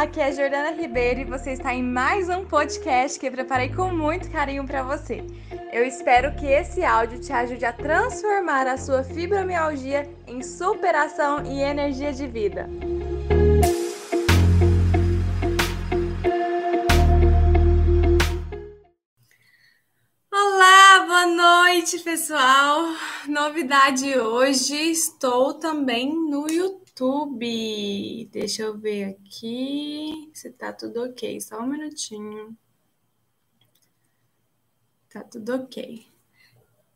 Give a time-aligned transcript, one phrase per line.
[0.00, 3.92] aqui é Jordana Ribeiro e você está em mais um podcast que eu preparei com
[3.92, 5.22] muito carinho para você.
[5.70, 11.60] Eu espero que esse áudio te ajude a transformar a sua fibromialgia em superação e
[11.60, 12.66] energia de vida.
[20.32, 22.86] Olá, boa noite, pessoal.
[23.28, 28.28] Novidade hoje, estou também no YouTube YouTube.
[28.30, 31.40] Deixa eu ver aqui se tá tudo ok.
[31.40, 32.56] Só um minutinho.
[35.10, 36.06] Tá tudo ok.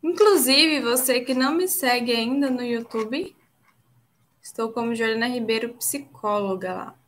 [0.02, 3.34] Inclusive, você que não me segue ainda no YouTube,
[4.42, 6.98] estou como Jordana Ribeiro, psicóloga lá.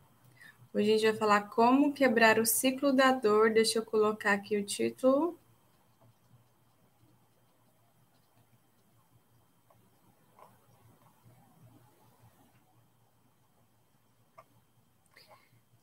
[0.72, 3.52] Hoje a gente vai falar como quebrar o ciclo da dor.
[3.52, 5.38] Deixa eu colocar aqui o título.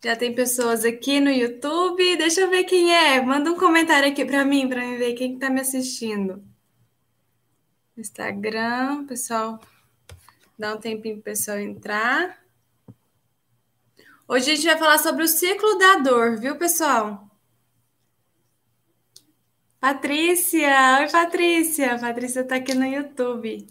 [0.03, 2.17] Já tem pessoas aqui no YouTube.
[2.17, 3.21] Deixa eu ver quem é.
[3.21, 6.43] Manda um comentário aqui para mim, para mim ver quem está me assistindo.
[7.95, 9.61] Instagram, pessoal.
[10.59, 12.43] Dá um tempinho para o pessoal entrar.
[14.27, 17.29] Hoje a gente vai falar sobre o ciclo da dor, viu, pessoal?
[19.79, 20.99] Patrícia!
[20.99, 21.97] Oi, Patrícia!
[21.97, 23.67] Patrícia está aqui no YouTube.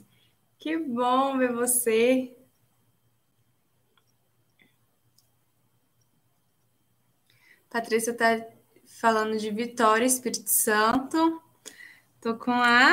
[0.59, 2.35] Que bom ver você.
[7.73, 8.47] Patrícia está
[9.01, 11.43] falando de Vitória, Espírito Santo.
[12.21, 12.93] Tô com a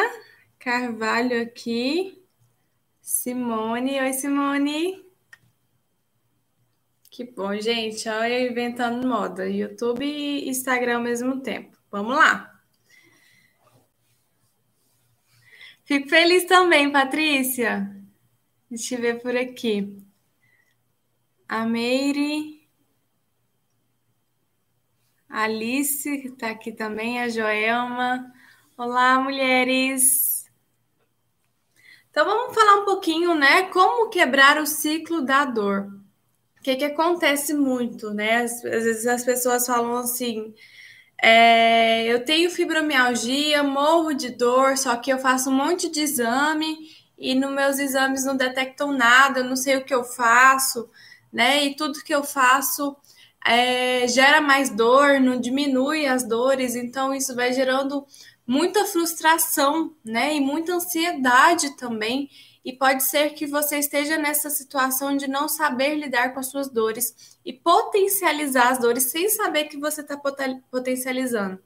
[0.57, 2.23] Carvalho aqui.
[3.01, 3.99] Simone.
[3.99, 5.05] Oi, Simone.
[7.11, 8.07] Que bom, gente.
[8.07, 9.49] Olha eu inventando moda.
[9.49, 11.77] YouTube e Instagram ao mesmo tempo.
[11.91, 12.57] Vamos lá.
[15.83, 17.93] Fico feliz também, Patrícia.
[18.69, 20.01] Deixa eu ver por aqui.
[21.49, 22.58] A Meire.
[25.29, 28.33] A Alice está aqui também, a Joelma.
[28.75, 30.49] Olá, mulheres!
[32.09, 33.63] Então vamos falar um pouquinho, né?
[33.69, 35.87] Como quebrar o ciclo da dor.
[36.57, 38.37] O que, que acontece muito, né?
[38.37, 40.51] Às, às vezes as pessoas falam assim:
[41.21, 46.75] é, eu tenho fibromialgia, morro de dor, só que eu faço um monte de exame
[47.19, 50.89] e nos meus exames não detectam nada, eu não sei o que eu faço,
[51.31, 51.65] né?
[51.65, 52.97] E tudo que eu faço
[53.45, 58.05] é, gera mais dor, não diminui as dores, então isso vai gerando
[58.45, 60.35] muita frustração, né?
[60.35, 62.29] E muita ansiedade também.
[62.65, 66.69] E pode ser que você esteja nessa situação de não saber lidar com as suas
[66.69, 70.19] dores e potencializar as dores sem saber que você está
[70.69, 71.59] potencializando.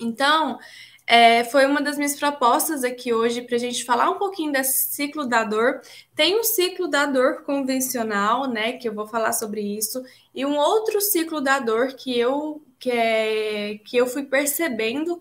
[0.00, 0.58] Então,
[1.06, 4.94] é, foi uma das minhas propostas aqui hoje para a gente falar um pouquinho desse
[4.94, 5.80] ciclo da dor.
[6.14, 8.74] Tem um ciclo da dor convencional, né?
[8.74, 10.02] Que eu vou falar sobre isso,
[10.34, 15.18] e um outro ciclo da dor que eu que, é, que eu fui percebendo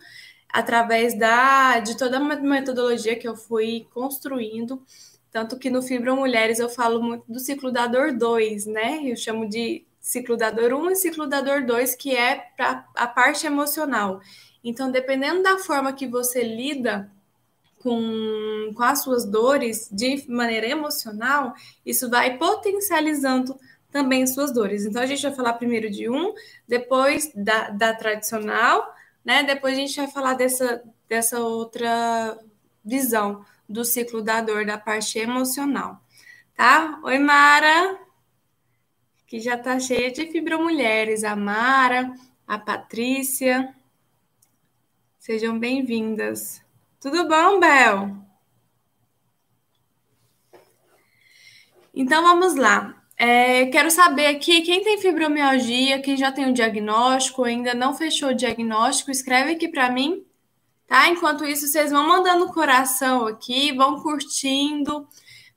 [0.49, 4.83] através da de toda uma metodologia que eu fui construindo.
[5.31, 9.01] Tanto que no Fibra Mulheres eu falo muito do ciclo da dor 2, né?
[9.03, 12.85] Eu chamo de ciclo da dor 1 e ciclo da dor 2, que é para
[12.95, 14.19] a parte emocional.
[14.63, 17.09] Então, dependendo da forma que você lida
[17.79, 21.53] com, com as suas dores de maneira emocional,
[21.85, 23.59] isso vai potencializando
[23.91, 24.85] também suas dores.
[24.85, 26.33] Então, a gente vai falar primeiro de um,
[26.67, 28.95] depois da, da tradicional,
[29.25, 29.43] né?
[29.43, 32.37] Depois a gente vai falar dessa, dessa outra
[32.83, 36.01] visão do ciclo da dor, da parte emocional.
[36.55, 36.99] Tá?
[37.03, 37.97] Oi, Mara,
[39.25, 41.23] que já tá cheia de fibromulheres.
[41.23, 42.13] A Mara,
[42.47, 43.73] a Patrícia.
[45.21, 46.63] Sejam bem-vindas.
[46.99, 48.17] Tudo bom, Bel?
[51.93, 52.99] Então vamos lá.
[53.15, 58.29] É, quero saber aqui quem tem fibromialgia, quem já tem o diagnóstico, ainda não fechou
[58.29, 60.25] o diagnóstico, escreve aqui para mim,
[60.87, 61.07] tá?
[61.07, 65.07] Enquanto isso, vocês vão mandando coração aqui, vão curtindo,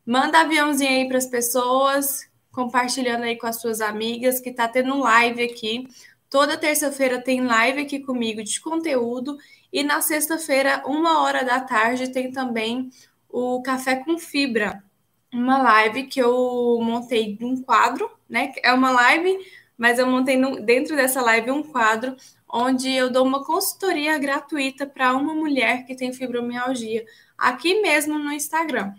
[0.04, 4.98] manda aviãozinho aí para as pessoas, compartilhando aí com as suas amigas, que tá tendo
[4.98, 5.88] live aqui.
[6.28, 9.38] Toda terça-feira tem live aqui comigo de conteúdo
[9.74, 12.90] e na sexta-feira, uma hora da tarde, tem também
[13.28, 14.84] o Café com Fibra,
[15.32, 18.52] uma live que eu montei um quadro, né?
[18.62, 19.36] É uma live,
[19.76, 22.14] mas eu montei no, dentro dessa live um quadro
[22.48, 27.04] onde eu dou uma consultoria gratuita para uma mulher que tem fibromialgia,
[27.36, 28.92] aqui mesmo no Instagram.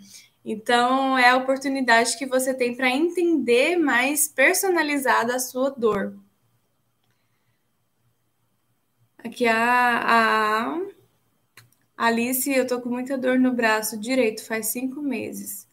[0.43, 6.17] Então, é a oportunidade que você tem para entender mais personalizada a sua dor.
[9.25, 10.79] Aqui a, a
[11.97, 15.67] Alice, eu tô com muita dor no braço direito faz cinco meses.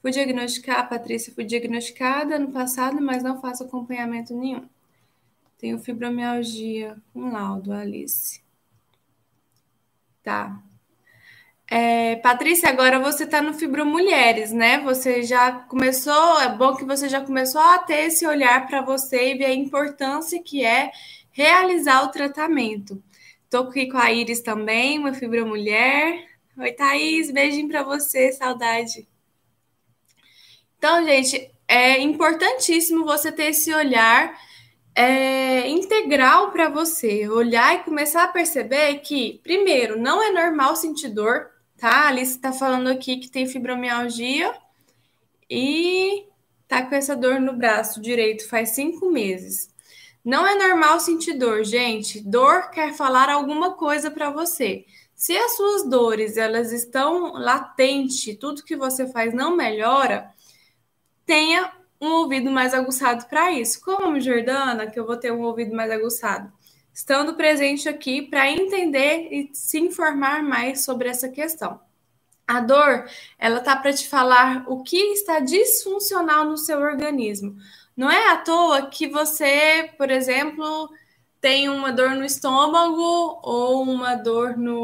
[0.00, 4.66] Fui diagnosticar, a Patrícia, fui diagnosticada no passado, mas não faço acompanhamento nenhum.
[5.58, 8.40] Tenho fibromialgia com laudo, Alice.
[10.22, 10.58] Tá.
[11.70, 14.78] É, Patrícia, agora você está no Fibromulheres, né?
[14.80, 19.34] Você já começou, é bom que você já começou a ter esse olhar para você
[19.34, 20.90] e ver a importância que é
[21.38, 23.00] realizar o tratamento.
[23.44, 26.26] Estou aqui com a Iris também, uma fibromulher.
[26.58, 29.06] Oi, Thaís, beijinho para você, saudade.
[30.76, 34.36] Então, gente, é importantíssimo você ter esse olhar
[34.96, 41.10] é, integral para você, olhar e começar a perceber que, primeiro, não é normal sentir
[41.10, 41.88] dor, tá?
[41.88, 44.52] A Alice está falando aqui que tem fibromialgia
[45.48, 46.26] e
[46.66, 49.77] tá com essa dor no braço direito faz cinco meses.
[50.28, 52.20] Não é normal sentir dor, gente.
[52.20, 54.84] Dor quer falar alguma coisa para você.
[55.14, 60.30] Se as suas dores elas estão latentes, tudo que você faz não melhora,
[61.24, 63.80] tenha um ouvido mais aguçado para isso.
[63.82, 66.52] Como Jordana, que eu vou ter um ouvido mais aguçado?
[66.92, 71.80] Estando presente aqui para entender e se informar mais sobre essa questão.
[72.46, 73.08] A dor,
[73.38, 77.56] ela tá para te falar o que está disfuncional no seu organismo.
[77.98, 80.88] Não é à toa que você, por exemplo,
[81.40, 84.78] tem uma dor no estômago ou uma dor no.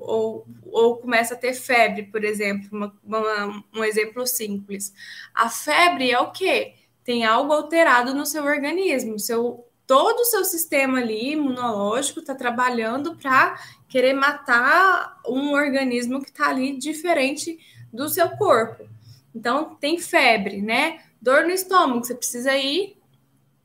[0.00, 4.94] ou, ou começa a ter febre, por exemplo, uma, uma, um exemplo simples.
[5.34, 6.74] A febre é o quê?
[7.02, 9.18] Tem algo alterado no seu organismo.
[9.18, 13.58] Seu, todo o seu sistema ali imunológico está trabalhando para
[13.88, 17.58] querer matar um organismo que está ali diferente
[17.92, 18.88] do seu corpo.
[19.34, 21.00] Então, tem febre, né?
[21.20, 22.96] Dor no estômago, você precisa ir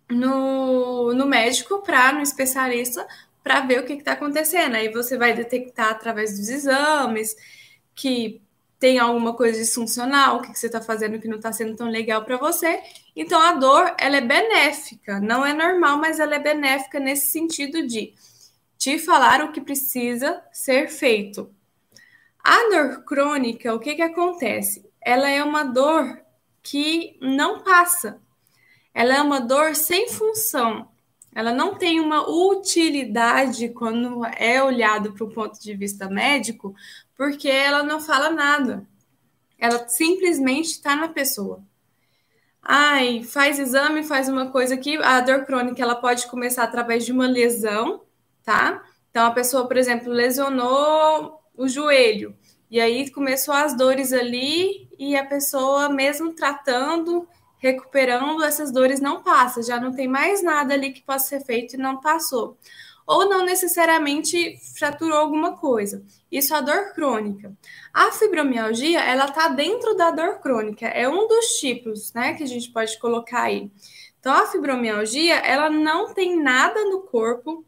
[0.10, 3.08] no, no médico, para no especialista,
[3.44, 4.76] para ver o que está acontecendo.
[4.76, 7.36] Aí você vai detectar através dos exames
[7.94, 8.42] que
[8.80, 11.88] tem alguma coisa disfuncional, o que, que você está fazendo que não está sendo tão
[11.88, 12.82] legal para você.
[13.16, 17.86] Então a dor ela é benéfica, não é normal, mas ela é benéfica nesse sentido
[17.88, 18.14] de
[18.78, 21.50] te falar o que precisa ser feito.
[22.44, 24.86] A dor crônica, o que, que acontece?
[25.02, 26.23] Ela é uma dor
[26.64, 28.24] que não passa
[28.94, 30.88] ela é uma dor sem função.
[31.34, 36.76] Ela não tem uma utilidade quando é olhado para o ponto de vista médico,
[37.18, 38.86] porque ela não fala nada.
[39.58, 41.64] Ela simplesmente está na pessoa.
[42.62, 44.96] Ai, faz exame, faz uma coisa aqui.
[44.98, 48.04] A dor crônica ela pode começar através de uma lesão,
[48.44, 48.84] tá?
[49.10, 52.36] Então a pessoa, por exemplo, lesionou o joelho
[52.70, 57.28] e aí começou as dores ali e a pessoa mesmo tratando
[57.64, 61.76] recuperando, essas dores não passam, já não tem mais nada ali que possa ser feito
[61.76, 62.58] e não passou.
[63.08, 66.04] Ou não necessariamente fraturou alguma coisa.
[66.30, 67.56] Isso é a dor crônica.
[67.94, 72.48] A fibromialgia, ela tá dentro da dor crônica, é um dos tipos, né, que a
[72.48, 73.72] gente pode colocar aí.
[74.20, 77.66] Então, a fibromialgia, ela não tem nada no corpo,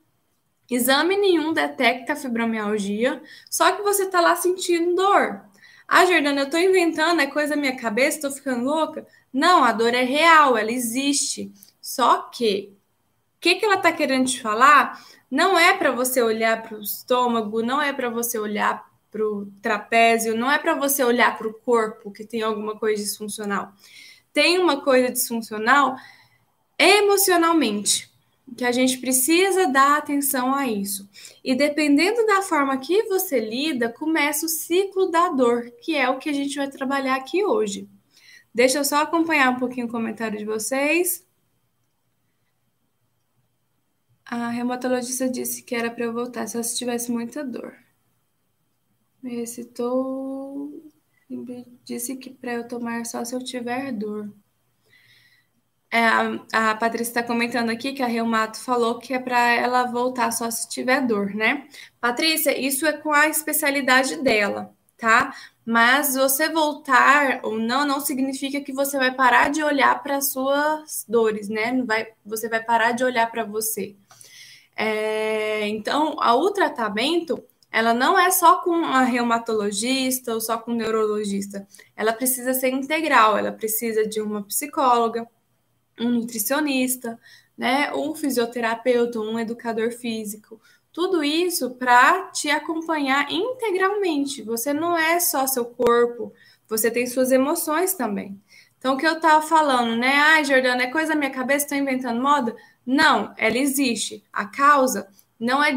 [0.69, 5.41] exame nenhum detecta a fibromialgia, só que você tá lá sentindo dor.
[5.87, 9.05] Ah, Jordana, eu tô inventando, é coisa da minha cabeça, tô ficando louca.
[9.31, 11.51] Não, a dor é real, ela existe.
[11.81, 12.73] Só que
[13.37, 14.99] o que, que ela está querendo te falar
[15.29, 19.45] não é para você olhar para o estômago, não é para você olhar para o
[19.61, 23.71] trapézio, não é para você olhar para o corpo que tem alguma coisa disfuncional.
[24.33, 25.95] Tem uma coisa disfuncional
[26.77, 28.09] emocionalmente,
[28.57, 31.07] que a gente precisa dar atenção a isso.
[31.45, 36.17] E dependendo da forma que você lida, começa o ciclo da dor, que é o
[36.17, 37.87] que a gente vai trabalhar aqui hoje.
[38.51, 41.23] Deixa eu só acompanhar um pouquinho o comentário de vocês.
[44.25, 47.77] A reumatologista disse que era para eu voltar só se tivesse muita dor.
[49.21, 50.83] Me recitou.
[51.83, 54.33] Disse que para eu tomar só se eu tiver dor.
[55.91, 55.99] É,
[56.51, 60.49] a, Patrícia está comentando aqui que a Reumato falou que é para ela voltar só
[60.51, 61.67] se tiver dor, né?
[62.01, 65.33] Patrícia, isso é com a especialidade dela, tá?
[65.65, 70.31] Mas você voltar ou não, não significa que você vai parar de olhar para as
[70.31, 71.81] suas dores, né?
[71.83, 73.95] Vai, você vai parar de olhar para você.
[74.75, 80.75] É, então, o tratamento, ela não é só com a reumatologista ou só com o
[80.75, 81.67] neurologista.
[81.95, 85.27] Ela precisa ser integral, ela precisa de uma psicóloga,
[85.99, 87.19] um nutricionista,
[87.57, 87.93] né?
[87.93, 90.59] Um fisioterapeuta, um educador físico,
[90.91, 94.41] tudo isso para te acompanhar integralmente.
[94.43, 96.33] Você não é só seu corpo,
[96.67, 98.39] você tem suas emoções também.
[98.77, 100.13] Então, o que eu estava falando, né?
[100.15, 102.55] Ai, Jordana, é coisa da minha cabeça, estou inventando moda?
[102.85, 104.23] Não, ela existe.
[104.31, 105.09] A causa
[105.39, 105.73] não é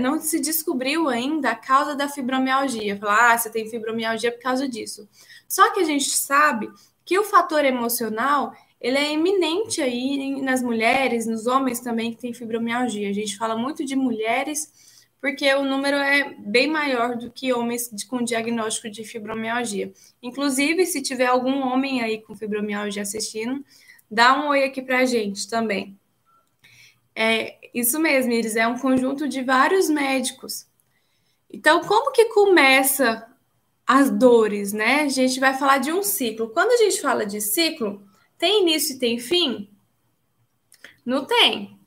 [0.00, 2.96] não se descobriu ainda a causa da fibromialgia.
[2.96, 5.08] Falar, ah, você tem fibromialgia por causa disso.
[5.46, 6.70] Só que a gente sabe
[7.04, 12.32] que o fator emocional ele é eminente aí nas mulheres, nos homens também que têm
[12.32, 13.10] fibromialgia.
[13.10, 14.72] A gente fala muito de mulheres
[15.20, 19.92] porque o número é bem maior do que homens com diagnóstico de fibromialgia.
[20.22, 23.64] Inclusive, se tiver algum homem aí com fibromialgia assistindo,
[24.08, 25.98] dá um oi aqui para a gente também.
[27.16, 30.66] É isso mesmo, eles é um conjunto de vários médicos.
[31.50, 33.26] Então, como que começa
[33.84, 35.02] as dores, né?
[35.02, 36.50] A gente vai falar de um ciclo.
[36.50, 38.07] Quando a gente fala de ciclo,
[38.38, 39.68] tem início e tem fim?
[41.04, 41.78] Não tem.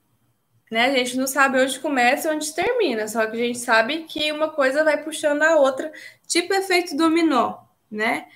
[0.70, 0.86] Né?
[0.86, 4.32] A gente não sabe onde começa e onde termina, só que a gente sabe que
[4.32, 5.92] uma coisa vai puxando a outra,
[6.26, 7.58] tipo efeito dominó,
[7.90, 8.28] né?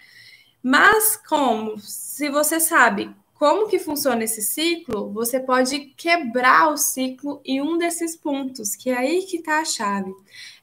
[0.61, 1.79] Mas como?
[1.79, 7.77] Se você sabe como que funciona esse ciclo, você pode quebrar o ciclo em um
[7.77, 10.13] desses pontos, que é aí que está a chave.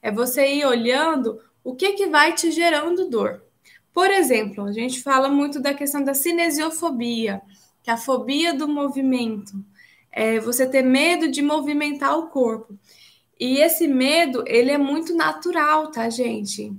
[0.03, 3.43] É você ir olhando o que, que vai te gerando dor.
[3.93, 7.43] Por exemplo, a gente fala muito da questão da cinesiofobia,
[7.83, 9.53] que é a fobia do movimento.
[10.11, 12.79] É você ter medo de movimentar o corpo.
[13.39, 16.73] E esse medo, ele é muito natural, tá, gente?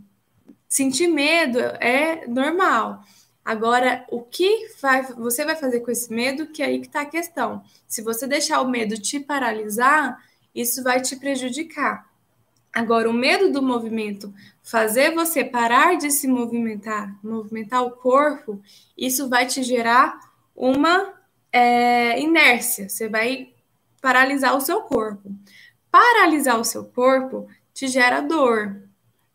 [0.68, 3.04] Sentir medo é normal.
[3.44, 7.02] Agora, o que vai, você vai fazer com esse medo, que é aí que está
[7.02, 7.62] a questão.
[7.88, 10.18] Se você deixar o medo te paralisar,
[10.56, 12.08] isso vai te prejudicar.
[12.72, 18.62] Agora, o medo do movimento fazer você parar de se movimentar, movimentar o corpo,
[18.98, 20.18] isso vai te gerar
[20.56, 21.14] uma
[21.52, 22.88] é, inércia.
[22.88, 23.54] Você vai
[24.02, 25.30] paralisar o seu corpo.
[25.92, 28.82] Paralisar o seu corpo te gera dor.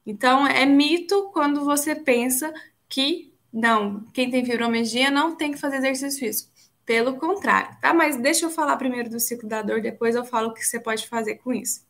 [0.05, 2.53] Então, é mito quando você pensa
[2.89, 6.51] que não, quem tem fibromialgia não tem que fazer exercício físico.
[6.87, 7.93] Pelo contrário, tá?
[7.93, 10.81] Mas deixa eu falar primeiro do ciclo da dor, depois eu falo o que você
[10.81, 11.83] pode fazer com isso.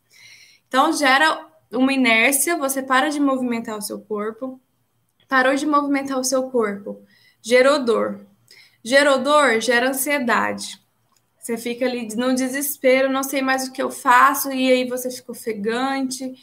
[0.67, 4.61] Então, gera uma inércia, você para de movimentar o seu corpo.
[5.29, 7.03] Parou de movimentar o seu corpo,
[7.43, 8.27] gerou dor.
[8.83, 10.81] Gerou dor, gera ansiedade.
[11.39, 15.11] Você fica ali no desespero, não sei mais o que eu faço, e aí você
[15.11, 16.35] fica ofegante,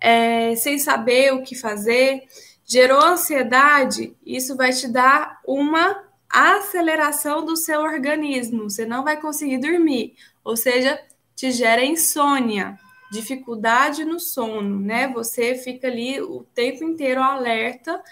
[0.00, 2.24] é, sem saber o que fazer.
[2.64, 8.68] Gerou ansiedade, isso vai te dar uma aceleração do seu organismo.
[8.68, 10.14] Você não vai conseguir dormir,
[10.44, 11.00] ou seja,
[11.34, 12.78] te gera insônia
[13.10, 15.08] dificuldade no sono, né?
[15.08, 18.02] Você fica ali o tempo inteiro alerta,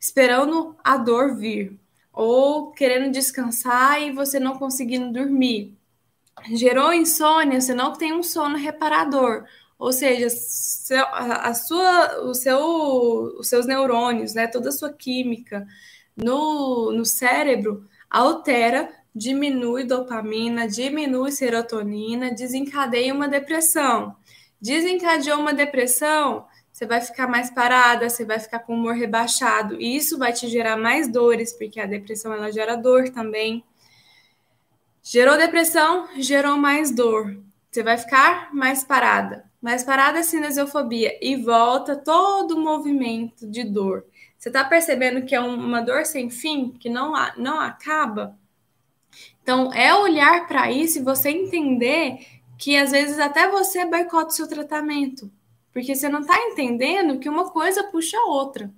[0.00, 1.78] esperando a dor vir,
[2.12, 5.76] ou querendo descansar e você não conseguindo dormir.
[6.54, 9.44] Gerou insônia, você não tem um sono reparador,
[9.78, 10.28] ou seja,
[11.12, 12.58] a sua, o seu,
[13.38, 15.66] os seus neurônios, né, toda a sua química
[16.16, 24.14] no, no cérebro altera diminui dopamina, diminui serotonina, desencadeia uma depressão.
[24.60, 29.80] Desencadeou uma depressão, você vai ficar mais parada, você vai ficar com o humor rebaixado,
[29.80, 33.64] e isso vai te gerar mais dores, porque a depressão ela gera dor também.
[35.02, 37.38] Gerou depressão, gerou mais dor.
[37.70, 39.44] Você vai ficar mais parada.
[39.62, 44.04] Mais parada é cinesiofobia e volta todo o movimento de dor.
[44.36, 48.36] Você está percebendo que é uma dor sem fim, que não, não acaba?
[49.46, 52.18] Então, é olhar para isso e você entender
[52.58, 55.30] que às vezes até você boicota o seu tratamento,
[55.72, 58.68] porque você não está entendendo que uma coisa puxa a outra.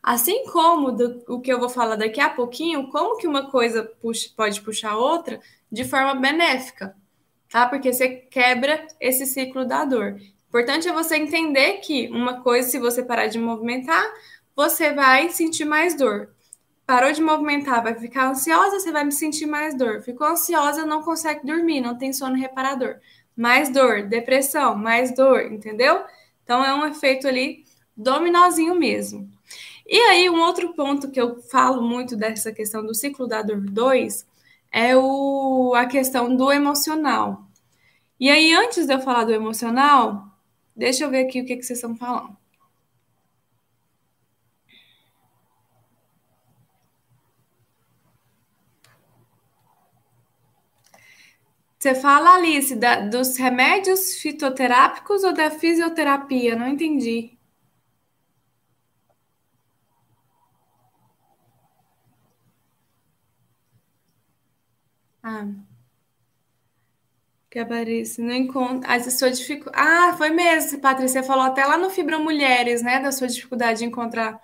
[0.00, 3.82] Assim como do, o que eu vou falar daqui a pouquinho, como que uma coisa
[4.00, 5.40] puxa, pode puxar a outra
[5.72, 6.94] de forma benéfica,
[7.50, 7.66] tá?
[7.66, 10.20] Porque você quebra esse ciclo da dor.
[10.48, 14.06] Importante é você entender que uma coisa, se você parar de movimentar,
[14.54, 16.35] você vai sentir mais dor
[16.86, 20.02] parou de movimentar, vai ficar ansiosa, você vai me sentir mais dor.
[20.02, 22.96] Ficou ansiosa, não consegue dormir, não tem sono reparador.
[23.36, 26.04] Mais dor, depressão, mais dor, entendeu?
[26.44, 27.64] Então é um efeito ali
[27.96, 29.28] dominozinho mesmo.
[29.86, 33.60] E aí, um outro ponto que eu falo muito dessa questão do ciclo da dor
[33.60, 34.26] 2
[34.72, 37.46] é o, a questão do emocional.
[38.18, 40.26] E aí, antes de eu falar do emocional,
[40.74, 42.36] deixa eu ver aqui o que, que vocês estão falando.
[51.86, 56.56] Você fala, Alice, da, dos remédios fitoterápicos ou da fisioterapia?
[56.56, 57.38] Não entendi.
[65.22, 65.46] Ah.
[67.52, 68.90] Gabarice, não encontro.
[68.90, 69.76] Ah, sua dificuldade.
[69.78, 71.22] Ah, foi mesmo, Patrícia.
[71.22, 72.98] Falou até lá no Fibra Mulheres, né?
[73.00, 74.40] Da sua dificuldade de encontrar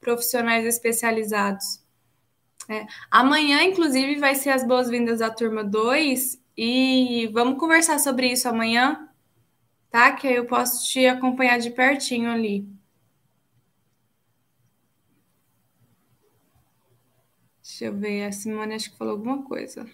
[0.00, 1.84] profissionais especializados.
[2.70, 2.86] É.
[3.10, 9.08] Amanhã, inclusive, vai ser as boas-vindas à turma 2 e vamos conversar sobre isso amanhã,
[9.90, 10.12] tá?
[10.12, 12.66] Que aí eu posso te acompanhar de pertinho ali.
[17.62, 19.86] Deixa eu ver, a Simone acho que falou alguma coisa.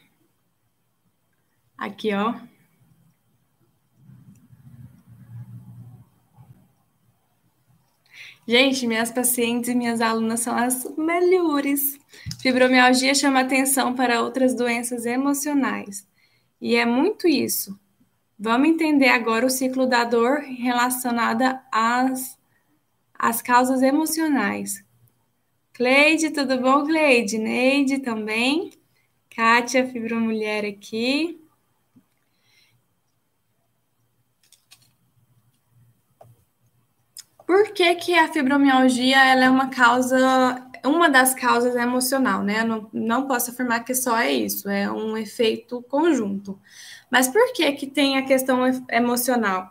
[1.76, 2.34] Aqui, ó.
[8.46, 11.98] Gente, minhas pacientes e minhas alunas são as melhores.
[12.40, 16.06] Fibromialgia chama atenção para outras doenças emocionais.
[16.62, 17.76] E é muito isso.
[18.38, 22.38] Vamos entender agora o ciclo da dor relacionada às,
[23.18, 24.84] às causas emocionais.
[25.72, 27.36] Cleide, tudo bom, Cleide?
[27.36, 28.70] Neide também.
[29.28, 31.42] Kátia, fibromulher aqui.
[37.44, 42.60] Por que, que a fibromialgia ela é uma causa, uma das causas emocional, né?
[42.60, 46.58] Eu não, não posso afirmar que só é isso, é um efeito conjunto.
[47.10, 48.60] Mas por que, que tem a questão
[48.90, 49.70] emocional?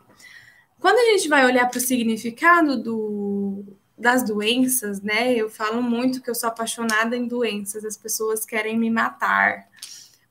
[0.79, 3.63] Quando a gente vai olhar para o significado do,
[3.97, 5.33] das doenças, né?
[5.33, 9.67] Eu falo muito que eu sou apaixonada em doenças, as pessoas querem me matar.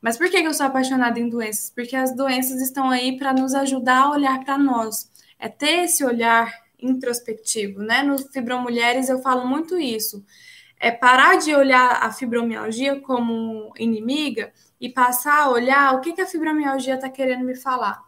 [0.03, 1.71] Mas por que, que eu sou apaixonada em doenças?
[1.71, 5.11] Porque as doenças estão aí para nos ajudar a olhar para nós.
[5.39, 8.03] É ter esse olhar introspectivo, né?
[8.03, 10.25] No Fibromulheres eu falo muito isso.
[10.81, 16.23] É parar de olhar a fibromialgia como inimiga e passar a olhar o que, que
[16.23, 18.03] a fibromialgia está querendo me falar.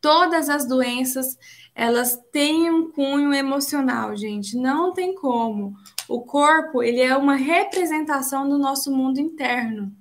[0.00, 1.36] Todas as doenças,
[1.74, 4.56] elas têm um cunho emocional, gente.
[4.56, 5.74] Não tem como.
[6.08, 9.92] O corpo, ele é uma representação do nosso mundo interno.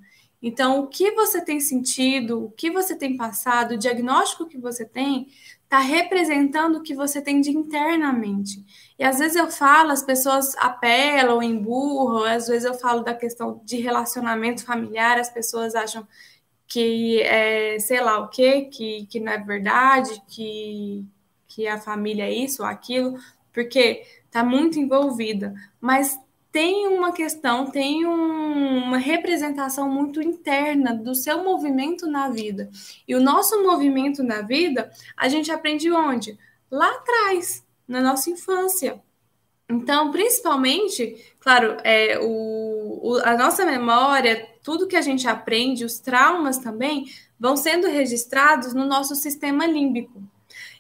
[0.41, 4.85] Então, o que você tem sentido, o que você tem passado, o diagnóstico que você
[4.85, 5.27] tem,
[5.63, 8.63] está representando o que você tem de internamente.
[8.99, 13.61] E às vezes eu falo, as pessoas apelam, emburram, às vezes eu falo da questão
[13.63, 16.05] de relacionamento familiar, as pessoas acham
[16.67, 21.05] que é sei lá o quê, que, que não é verdade, que,
[21.47, 23.17] que a família é isso ou aquilo,
[23.53, 25.53] porque está muito envolvida.
[25.79, 26.19] Mas
[26.51, 32.69] tem uma questão, tem um, uma representação muito interna do seu movimento na vida.
[33.07, 36.37] E o nosso movimento na vida, a gente aprende onde?
[36.69, 39.01] Lá atrás, na nossa infância.
[39.67, 45.99] Então, principalmente, claro, é, o, o, a nossa memória, tudo que a gente aprende, os
[45.99, 47.05] traumas também,
[47.39, 50.23] vão sendo registrados no nosso sistema límbico.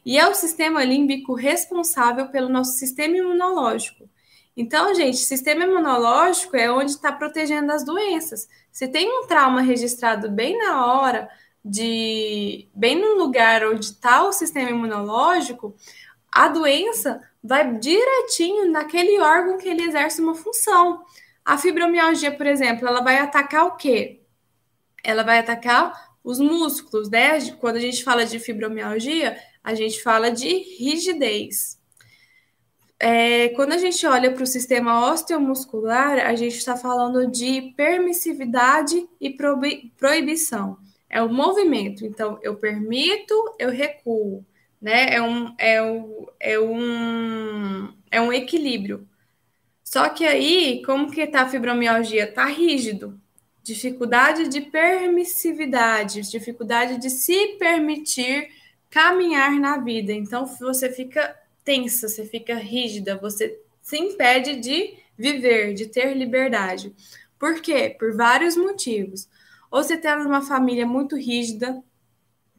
[0.05, 4.09] E é o sistema límbico responsável pelo nosso sistema imunológico.
[4.55, 8.47] Então, gente, sistema imunológico é onde está protegendo as doenças.
[8.71, 11.29] Se tem um trauma registrado bem na hora,
[11.63, 15.75] de bem no lugar onde está o sistema imunológico,
[16.31, 21.03] a doença vai direitinho naquele órgão que ele exerce uma função.
[21.43, 24.21] A fibromialgia, por exemplo, ela vai atacar o quê?
[25.03, 27.39] Ela vai atacar os músculos, né?
[27.59, 31.79] Quando a gente fala de fibromialgia, a gente fala de rigidez.
[32.99, 39.07] É, quando a gente olha para o sistema osteomuscular, a gente está falando de permissividade
[39.21, 39.35] e
[39.97, 40.77] proibição.
[41.09, 42.05] É o movimento.
[42.05, 44.45] Então, eu permito, eu recuo.
[44.81, 45.15] Né?
[45.15, 49.07] É, um, é, um, é, um, é um equilíbrio.
[49.83, 52.25] Só que aí, como que está a fibromialgia?
[52.25, 53.19] Está rígido.
[53.63, 58.49] Dificuldade de permissividade, dificuldade de se permitir
[58.89, 60.13] caminhar na vida.
[60.13, 66.95] Então, você fica tensa, você fica rígida, você se impede de viver, de ter liberdade.
[67.37, 67.95] Por quê?
[67.97, 69.27] Por vários motivos.
[69.71, 71.83] Ou você tem uma família muito rígida,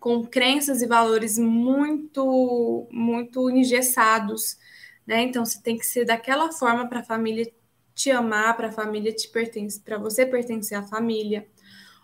[0.00, 4.58] com crenças e valores muito, muito engessados,
[5.06, 5.22] né?
[5.22, 7.46] Então você tem que ser daquela forma para a família
[7.94, 11.46] te amar, para a família te pertencer, para você pertencer à família.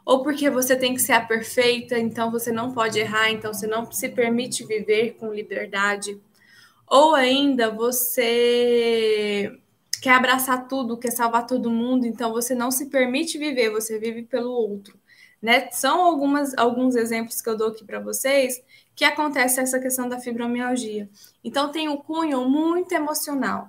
[0.05, 3.67] Ou porque você tem que ser a perfeita, então você não pode errar, então você
[3.67, 6.21] não se permite viver com liberdade.
[6.87, 9.59] Ou ainda você
[10.03, 14.23] quer abraçar tudo, quer salvar todo mundo, então você não se permite viver, você vive
[14.23, 14.97] pelo outro.
[15.41, 15.69] Né?
[15.71, 18.63] São algumas, alguns exemplos que eu dou aqui para vocês
[18.95, 21.09] que acontece essa questão da fibromialgia.
[21.45, 23.69] Então tem um cunho muito emocional.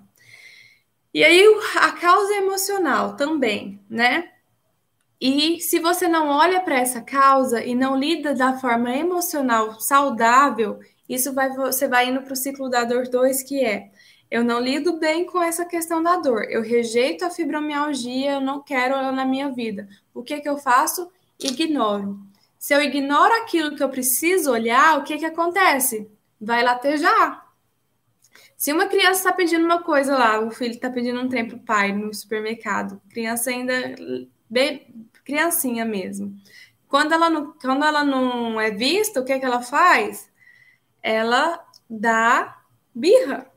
[1.13, 1.43] E aí
[1.75, 4.31] a causa emocional também, né?
[5.19, 10.79] E se você não olha para essa causa e não lida da forma emocional saudável
[11.07, 13.89] isso vai, você vai indo para o ciclo da dor 2, que é
[14.29, 18.61] eu não lido bem com essa questão da dor, eu rejeito a fibromialgia, eu não
[18.61, 19.87] quero ela na minha vida.
[20.13, 21.09] O que, que eu faço?
[21.39, 22.19] Ignoro.
[22.57, 26.09] Se eu ignoro aquilo que eu preciso olhar, o que, que acontece?
[26.39, 27.47] Vai latejar.
[28.55, 31.57] Se uma criança está pedindo uma coisa lá, o filho está pedindo um trem para
[31.57, 33.73] o pai no supermercado, criança ainda,
[34.49, 36.35] bem, criancinha mesmo.
[36.87, 40.27] Quando ela não, quando ela não é vista, o que, que ela faz?
[41.07, 42.61] ela dá
[42.93, 43.49] birra.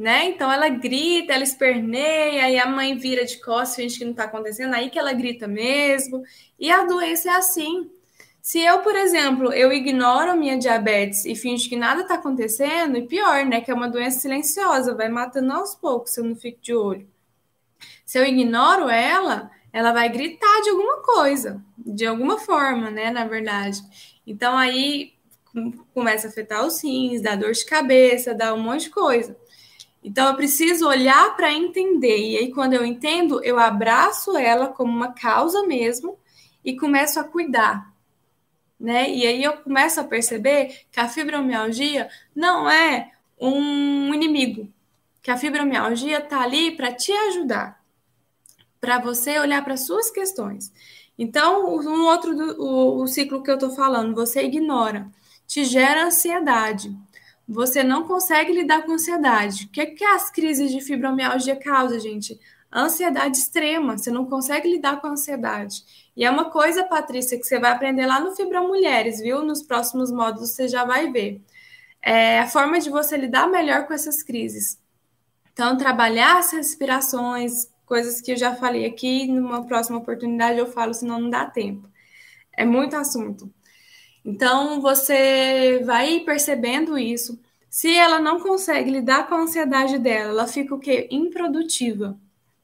[0.00, 0.30] Né?
[0.30, 4.24] Então ela grita, ela esperneia, e a mãe vira de costas, finge que não está
[4.24, 6.22] acontecendo, aí que ela grita mesmo.
[6.58, 7.90] E a doença é assim.
[8.40, 13.06] Se eu, por exemplo, eu ignoro minha diabetes e finge que nada está acontecendo, e
[13.06, 13.60] pior, né?
[13.60, 17.06] Que é uma doença silenciosa, vai matando aos poucos se eu não fico de olho.
[18.06, 23.10] Se eu ignoro ela, ela vai gritar de alguma coisa, de alguma forma, né?
[23.10, 23.82] Na verdade.
[24.26, 25.12] Então aí
[25.92, 29.36] começa a afetar os rins, dá dor de cabeça, dá um monte de coisa.
[30.02, 32.18] Então eu preciso olhar para entender.
[32.18, 36.18] E aí, quando eu entendo, eu abraço ela como uma causa mesmo
[36.64, 37.92] e começo a cuidar.
[38.78, 39.10] Né?
[39.10, 44.72] E aí eu começo a perceber que a fibromialgia não é um inimigo,
[45.22, 47.82] que a fibromialgia está ali para te ajudar,
[48.80, 50.72] para você olhar para suas questões.
[51.18, 55.06] Então, um outro do, o, o ciclo que eu estou falando, você ignora,
[55.46, 56.96] te gera ansiedade
[57.50, 59.64] você não consegue lidar com ansiedade.
[59.64, 62.38] O que, que as crises de fibromialgia causam, gente?
[62.72, 65.82] Ansiedade extrema, você não consegue lidar com a ansiedade.
[66.16, 69.42] E é uma coisa, Patrícia, que você vai aprender lá no Fibromulheres, viu?
[69.42, 71.42] Nos próximos módulos você já vai ver.
[72.00, 74.78] É a forma de você lidar melhor com essas crises.
[75.52, 80.94] Então, trabalhar as respirações, coisas que eu já falei aqui, numa próxima oportunidade eu falo,
[80.94, 81.88] senão não dá tempo.
[82.56, 83.52] É muito assunto.
[84.24, 87.38] Então, você vai percebendo isso.
[87.68, 91.08] Se ela não consegue lidar com a ansiedade dela, ela fica o quê?
[91.10, 92.18] Improdutiva.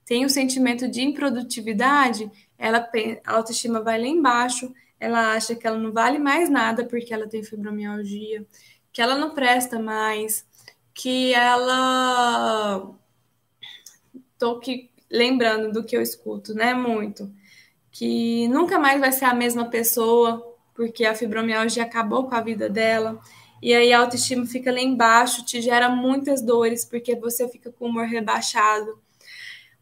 [0.04, 2.88] Tem o um sentimento de improdutividade, ela,
[3.24, 7.28] a autoestima vai lá embaixo, ela acha que ela não vale mais nada porque ela
[7.28, 8.46] tem fibromialgia,
[8.92, 10.46] que ela não presta mais,
[10.94, 12.94] que ela.
[14.38, 16.74] Tô aqui lembrando do que eu escuto, né?
[16.74, 17.30] Muito.
[17.90, 22.68] Que nunca mais vai ser a mesma pessoa, porque a fibromialgia acabou com a vida
[22.68, 23.18] dela.
[23.62, 27.86] E aí a autoestima fica lá embaixo, te gera muitas dores, porque você fica com
[27.86, 29.00] o humor rebaixado.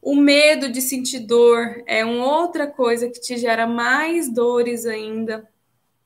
[0.00, 5.48] O medo de sentir dor é uma outra coisa que te gera mais dores ainda.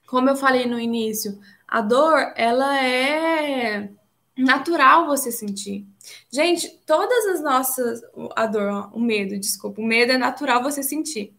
[0.07, 3.90] Como eu falei no início, a dor, ela é
[4.37, 5.87] natural você sentir.
[6.31, 8.01] Gente, todas as nossas.
[8.35, 9.83] A dor, o medo, desculpa.
[9.83, 11.38] O medo é natural você sentir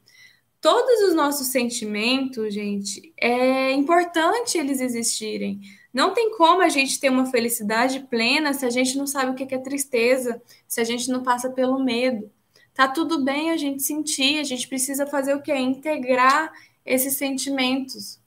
[0.61, 5.61] todos os nossos sentimentos, gente, é importante eles existirem.
[5.93, 9.35] Não tem como a gente ter uma felicidade plena se a gente não sabe o
[9.35, 12.31] que é tristeza, se a gente não passa pelo medo.
[12.73, 15.53] Tá tudo bem a gente sentir, a gente precisa fazer o que?
[15.53, 16.51] Integrar
[16.85, 18.19] esses sentimentos.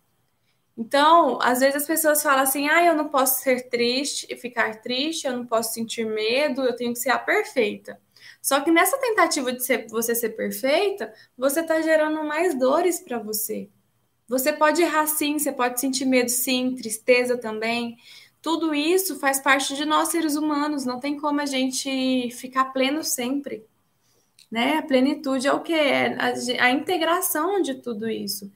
[0.77, 4.81] Então, às vezes as pessoas falam assim: ah, eu não posso ser triste e ficar
[4.81, 8.01] triste, eu não posso sentir medo, eu tenho que ser a perfeita.
[8.43, 13.17] Só que nessa tentativa de ser, você ser perfeita, você está gerando mais dores para
[13.21, 13.71] você.
[14.27, 17.97] Você pode errar sim, você pode sentir medo sim, tristeza também.
[18.43, 23.05] Tudo isso faz parte de nós seres humanos, não tem como a gente ficar pleno
[23.05, 23.65] sempre.
[24.51, 24.79] Né?
[24.79, 25.73] A plenitude é o que?
[25.73, 28.51] É a, a integração de tudo isso.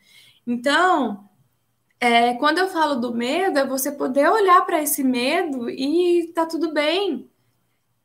[0.45, 1.29] Então,
[2.01, 6.45] é, quando eu falo do medo, é você poder olhar para esse medo e tá
[6.45, 7.31] tudo bem.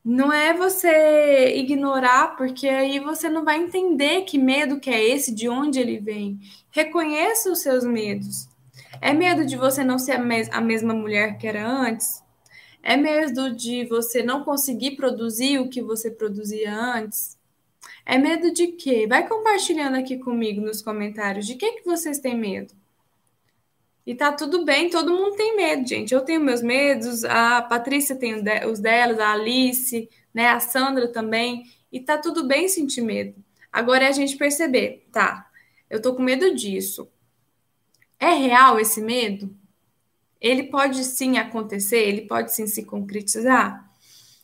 [0.04, 5.34] Não é você ignorar, porque aí você não vai entender que medo que é esse,
[5.34, 6.40] de onde ele vem.
[6.72, 8.50] Reconheça os seus medos.
[9.00, 12.24] É medo de você não ser a, mes a mesma mulher que era antes?
[12.82, 17.38] É medo de você não conseguir produzir o que você produzia antes?
[18.04, 19.06] É medo de quê?
[19.08, 22.74] Vai compartilhando aqui comigo nos comentários de que, que vocês têm medo.
[24.06, 26.14] E tá tudo bem, todo mundo tem medo, gente.
[26.14, 28.36] Eu tenho meus medos, a Patrícia tem
[28.66, 31.64] os delas, a Alice, né, a Sandra também.
[31.92, 33.36] E tá tudo bem sentir medo.
[33.72, 35.50] Agora é a gente perceber, tá?
[35.90, 37.10] Eu tô com medo disso.
[38.20, 39.56] É real esse medo?
[40.40, 43.90] Ele pode sim acontecer, ele pode sim se concretizar?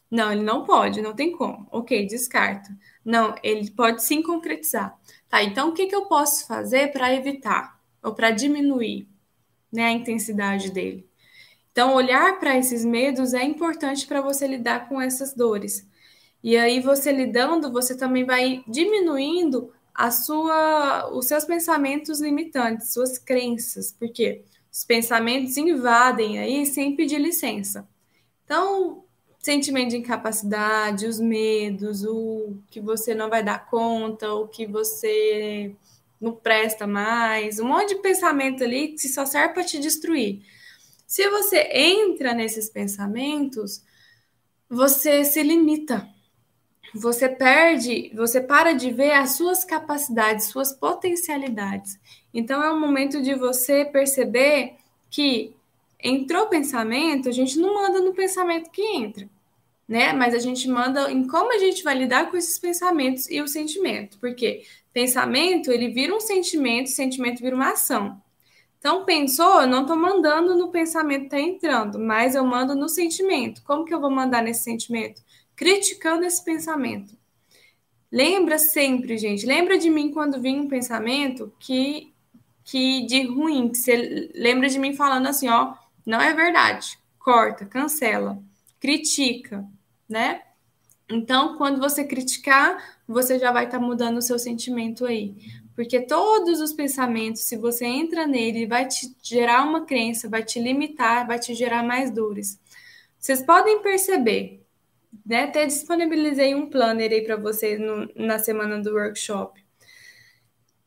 [0.10, 1.68] Não, ele não pode, não tem como.
[1.72, 2.70] Ok, descarta.
[3.04, 4.98] Não, ele pode sim concretizar.
[5.28, 9.08] Tá, então o que, que eu posso fazer para evitar ou para diminuir?
[9.72, 11.08] Né, a intensidade dele.
[11.72, 15.88] Então, olhar para esses medos é importante para você lidar com essas dores.
[16.44, 23.18] E aí, você lidando, você também vai diminuindo a sua, os seus pensamentos limitantes, suas
[23.18, 27.88] crenças, porque os pensamentos invadem aí sem pedir licença.
[28.46, 29.04] Então,
[29.40, 35.76] sentimento de incapacidade, os medos, o que você não vai dar conta, o que você
[36.20, 40.42] não presta mais, um monte de pensamento ali que só serve para te destruir.
[41.06, 43.84] Se você entra nesses pensamentos,
[44.70, 46.08] você se limita.
[46.94, 52.00] Você perde, você para de ver as suas capacidades, suas potencialidades.
[52.34, 54.76] Então é o momento de você perceber
[55.10, 55.54] que
[56.00, 59.30] entrou pensamento, a gente não manda no pensamento que entra.
[59.88, 60.12] Né?
[60.14, 63.48] Mas a gente manda em como a gente vai lidar com esses pensamentos e o
[63.48, 64.18] sentimento.
[64.20, 68.22] Porque pensamento, ele vira um sentimento, sentimento vira uma ação.
[68.80, 73.62] Então, pensou, eu não estou mandando no pensamento está entrando, mas eu mando no sentimento.
[73.64, 75.22] Como que eu vou mandar nesse sentimento?
[75.56, 77.18] Criticando esse pensamento.
[78.12, 82.14] Lembra sempre, gente, lembra de mim quando vinha um pensamento que,
[82.64, 85.74] que de ruim, que você lembra de mim falando assim, ó,
[86.06, 88.42] não é verdade, corta, cancela,
[88.80, 89.68] critica,
[90.08, 90.42] né?
[91.10, 95.36] Então, quando você criticar, você já vai estar tá mudando o seu sentimento aí.
[95.76, 100.60] Porque todos os pensamentos, se você entra nele, vai te gerar uma crença, vai te
[100.60, 102.60] limitar, vai te gerar mais dores.
[103.20, 104.66] Vocês podem perceber,
[105.26, 105.44] né?
[105.44, 109.64] Até disponibilizei um planner aí para vocês no, na semana do workshop.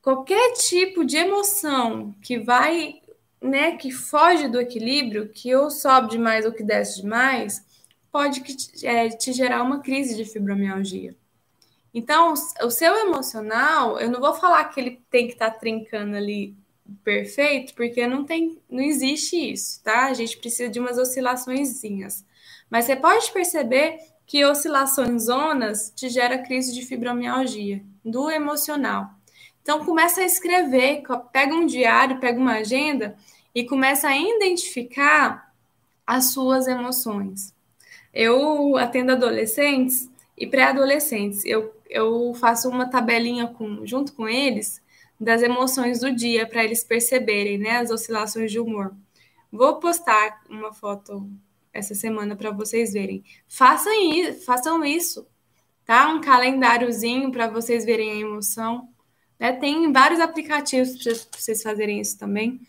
[0.03, 3.01] Qualquer tipo de emoção que vai,
[3.41, 7.65] né, que foge do equilíbrio, que ou sobe demais ou que desce demais,
[8.11, 8.43] pode
[8.85, 11.15] é, te gerar uma crise de fibromialgia.
[11.93, 16.17] Então, o seu emocional, eu não vou falar que ele tem que estar tá trincando
[16.17, 16.57] ali
[17.05, 20.07] perfeito, porque não tem, não existe isso, tá?
[20.07, 22.25] A gente precisa de umas oscilaçõezinhas.
[22.69, 29.11] Mas você pode perceber que oscilações zonas te gera crise de fibromialgia do emocional.
[29.61, 33.17] Então começa a escrever, pega um diário, pega uma agenda
[33.55, 35.53] e começa a identificar
[36.07, 37.53] as suas emoções.
[38.13, 41.45] Eu atendo adolescentes e pré-adolescentes.
[41.45, 44.81] Eu eu faço uma tabelinha com, junto com eles
[45.19, 48.95] das emoções do dia para eles perceberem, né, as oscilações de humor.
[49.53, 51.29] Vou postar uma foto
[51.73, 53.25] essa semana para vocês verem.
[53.49, 55.27] Façam isso, façam isso,
[55.85, 56.09] tá?
[56.09, 58.89] Um calendáriozinho para vocês verem a emoção.
[59.39, 59.53] Né?
[59.53, 62.61] Tem vários aplicativos para vocês fazerem isso também.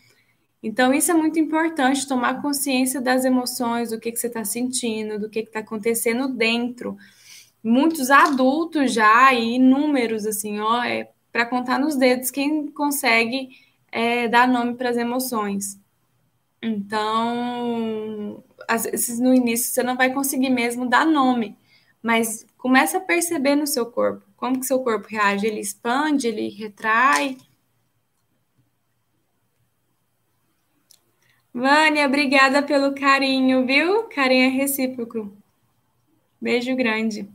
[0.62, 5.18] Então, isso é muito importante, tomar consciência das emoções, do que, que você está sentindo,
[5.18, 6.96] do que está acontecendo dentro
[7.62, 13.50] muitos adultos já e números assim, ó, é para contar nos dedos quem consegue
[13.90, 15.80] é, dar nome para as emoções.
[16.60, 21.56] Então, às vezes no início você não vai conseguir mesmo dar nome,
[22.02, 26.48] mas começa a perceber no seu corpo como que seu corpo reage, ele expande, ele
[26.48, 27.36] retrai.
[31.54, 34.04] Vânia, obrigada pelo carinho, viu?
[34.04, 35.32] Carinho é recíproco.
[36.40, 37.28] Beijo grande.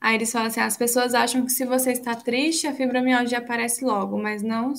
[0.00, 3.84] Aí eles falam assim: as pessoas acham que se você está triste, a fibromialgia aparece
[3.84, 4.74] logo, mas não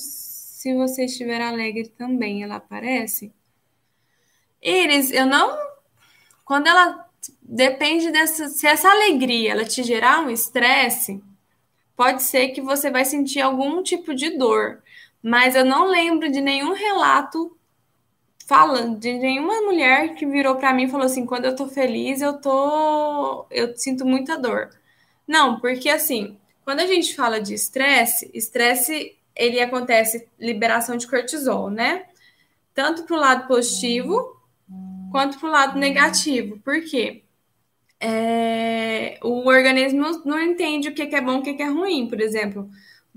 [0.58, 3.32] se você estiver alegre também, ela aparece.
[4.60, 5.56] Iris, eu não.
[6.44, 7.06] Quando ela.
[7.40, 8.48] Depende dessa.
[8.48, 11.22] Se essa alegria ela te gerar um estresse,
[11.96, 14.82] pode ser que você vai sentir algum tipo de dor.
[15.22, 17.56] Mas eu não lembro de nenhum relato
[18.46, 22.22] falando de nenhuma mulher que virou para mim e falou assim: quando eu tô feliz,
[22.22, 23.46] eu tô.
[23.50, 24.70] Eu sinto muita dor.
[25.26, 31.70] Não, porque assim, quando a gente fala de estresse, estresse ele acontece liberação de cortisol,
[31.70, 32.06] né?
[32.74, 34.36] Tanto para o lado positivo
[35.12, 36.58] quanto para o lado negativo.
[36.60, 37.22] Por quê?
[38.00, 42.08] É, o organismo não entende o que é bom e o que é ruim.
[42.08, 42.68] Por exemplo,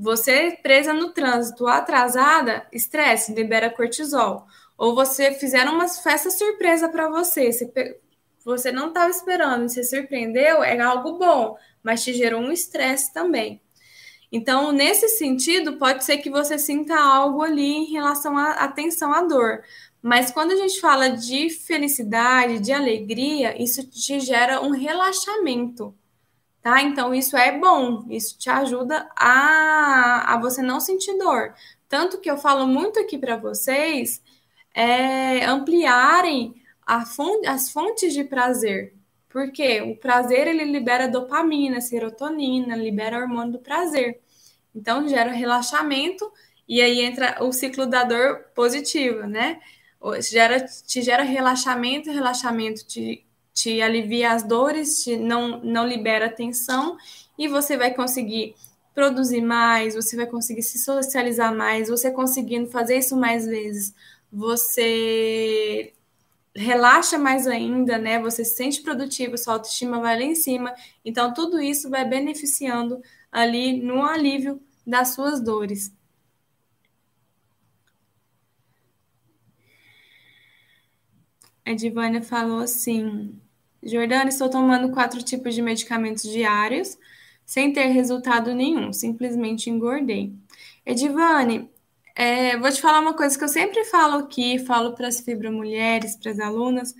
[0.01, 4.45] você presa no trânsito atrasada, estresse, libera cortisol.
[4.77, 7.99] Ou você fizeram uma festa surpresa para você, você,
[8.43, 13.61] você não estava esperando, você surpreendeu, é algo bom mas te gerou um estresse também.
[14.31, 19.23] Então, nesse sentido, pode ser que você sinta algo ali em relação à atenção à
[19.23, 19.61] dor.
[20.01, 25.93] Mas quando a gente fala de felicidade, de alegria, isso te gera um relaxamento,
[26.61, 26.81] tá?
[26.81, 31.53] Então, isso é bom, isso te ajuda a, a você não sentir dor.
[31.89, 34.21] Tanto que eu falo muito aqui para vocês
[34.73, 36.55] é, ampliarem
[37.05, 38.93] fonte, as fontes de prazer,
[39.29, 44.19] porque o prazer ele libera dopamina, serotonina, libera hormônio do prazer.
[44.75, 46.31] Então gera relaxamento
[46.67, 49.59] e aí entra o ciclo da dor positiva, né?
[50.21, 56.97] Gera, te gera relaxamento, relaxamento te, te alivia as dores, te não, não libera tensão
[57.37, 58.55] e você vai conseguir
[58.93, 63.93] produzir mais, você vai conseguir se socializar mais, você conseguindo fazer isso mais vezes,
[64.31, 65.93] você
[66.55, 68.19] relaxa mais ainda, né?
[68.21, 70.73] Você se sente produtivo, sua autoestima vai lá em cima.
[71.03, 75.93] Então, tudo isso vai beneficiando ali no alívio das suas dores.
[81.65, 83.40] A Divânia falou assim:
[83.83, 86.97] Jordana, estou tomando quatro tipos de medicamentos diários
[87.45, 90.33] sem ter resultado nenhum, simplesmente engordei.
[90.85, 91.69] Edivane,
[92.15, 96.15] é, vou te falar uma coisa que eu sempre falo aqui, falo para as fibromulheres,
[96.15, 96.93] para as alunas.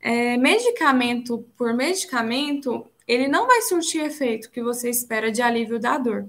[0.00, 5.96] É, medicamento por medicamento, ele não vai surtir efeito que você espera de alívio da
[5.96, 6.28] dor,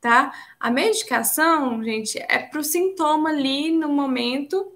[0.00, 0.32] tá?
[0.60, 4.72] A medicação, gente, é para o sintoma ali no momento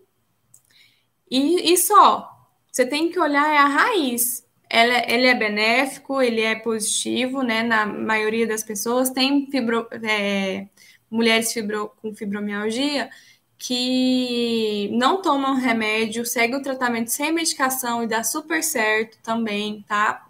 [1.30, 2.30] e, e só.
[2.72, 4.47] Você tem que olhar é a raiz.
[4.70, 7.62] Ela, ele é benéfico, ele é positivo, né?
[7.62, 10.66] Na maioria das pessoas tem fibro, é,
[11.11, 13.11] mulheres fibro, com fibromialgia
[13.59, 20.26] que não tomam remédio, segue o tratamento sem medicação e dá super certo também, tá?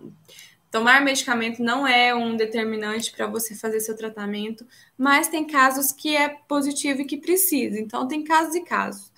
[0.71, 6.17] Tomar medicamento não é um determinante para você fazer seu tratamento, mas tem casos que
[6.17, 7.79] é positivo e que precisa.
[7.79, 9.13] Então, tem casos e casos.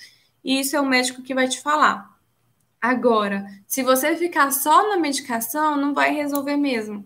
[0.44, 2.19] E isso é o médico que vai te falar.
[2.80, 7.04] Agora, se você ficar só na medicação, não vai resolver mesmo.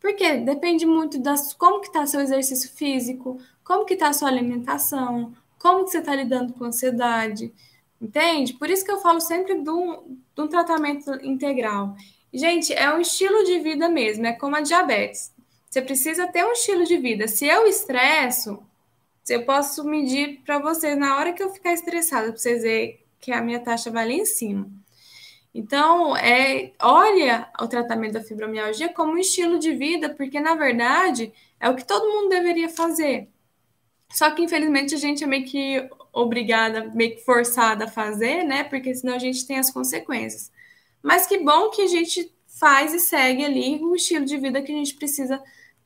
[0.00, 5.32] Porque depende muito das como que está seu exercício físico, como que está sua alimentação,
[5.58, 7.52] como que você está lidando com ansiedade,
[8.00, 8.52] entende?
[8.54, 11.96] Por isso que eu falo sempre de um, de um tratamento integral.
[12.32, 15.32] Gente, é um estilo de vida mesmo, é como a diabetes.
[15.70, 17.26] Você precisa ter um estilo de vida.
[17.28, 18.62] Se eu estresso,
[19.28, 23.32] eu posso medir para vocês na hora que eu ficar estressada, para vocês verem que
[23.32, 24.70] a minha taxa vai lá em cima.
[25.54, 31.32] Então, é, olha o tratamento da fibromialgia como um estilo de vida, porque na verdade
[31.60, 33.28] é o que todo mundo deveria fazer.
[34.10, 38.64] Só que, infelizmente, a gente é meio que obrigada, meio que forçada a fazer, né?
[38.64, 40.52] Porque senão a gente tem as consequências.
[41.02, 44.72] Mas que bom que a gente faz e segue ali o estilo de vida que
[44.72, 45.42] a gente precisa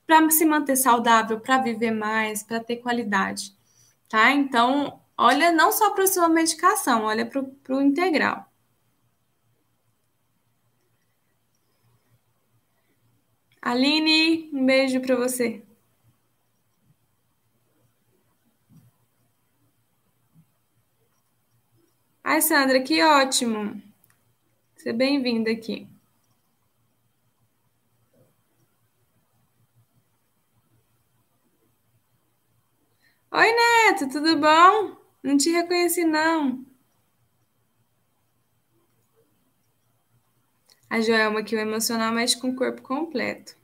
[0.06, 3.54] para se manter saudável, para viver mais, para ter qualidade,
[4.08, 4.32] tá?
[4.32, 7.42] Então, olha não só para a sua medicação, olha para
[7.76, 8.47] o integral.
[13.70, 15.62] Aline, um beijo para você.
[22.22, 23.82] Ai, Sandra, que ótimo.
[24.76, 25.88] Seja bem-vinda aqui.
[33.32, 34.96] Oi, Neto, tudo bom?
[35.22, 36.64] Não te reconheci, não.
[40.90, 43.57] A Joelma aqui, o emocional mexe com o corpo completo.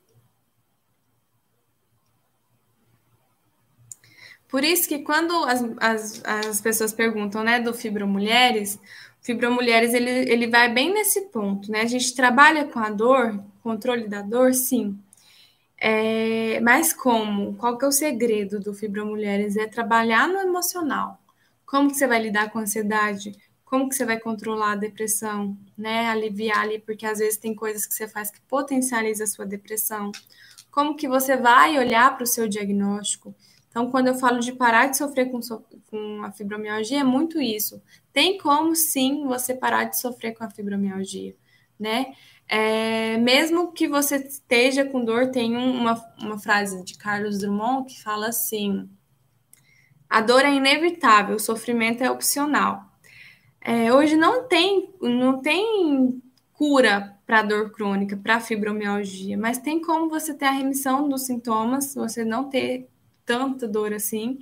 [4.55, 8.79] Por isso que quando as, as, as pessoas perguntam, né, do Fibromulheres,
[9.21, 11.81] Fibromulheres, ele, ele vai bem nesse ponto, né?
[11.81, 14.97] A gente trabalha com a dor, controle da dor, sim.
[15.77, 17.57] É, mas como?
[17.57, 19.57] Qual que é o segredo do Fibromulheres?
[19.57, 21.19] É trabalhar no emocional.
[21.67, 23.37] Como que você vai lidar com a ansiedade?
[23.65, 26.07] Como que você vai controlar a depressão, né?
[26.11, 30.13] Aliviar ali, porque às vezes tem coisas que você faz que potencializa a sua depressão.
[30.71, 33.35] Como que você vai olhar para o seu diagnóstico?
[33.75, 35.41] Então, quando eu falo de parar de sofrer com,
[35.91, 37.83] com a fibromialgia, é muito isso.
[38.13, 41.35] Tem como sim você parar de sofrer com a fibromialgia,
[41.77, 42.15] né?
[42.47, 48.01] É, mesmo que você esteja com dor, tem uma, uma frase de Carlos Drummond que
[48.01, 48.89] fala assim:
[50.09, 52.85] a dor é inevitável, o sofrimento é opcional.
[53.61, 60.09] É, hoje não tem, não tem cura para dor crônica, para fibromialgia, mas tem como
[60.09, 62.89] você ter a remissão dos sintomas, você não ter
[63.25, 64.39] tanta dor assim.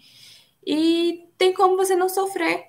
[0.66, 2.66] E tem como você não sofrer,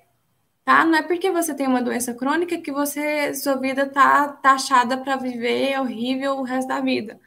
[0.64, 0.84] tá?
[0.84, 5.16] Não é porque você tem uma doença crônica que você sua vida tá taxada para
[5.16, 7.20] viver horrível o resto da vida.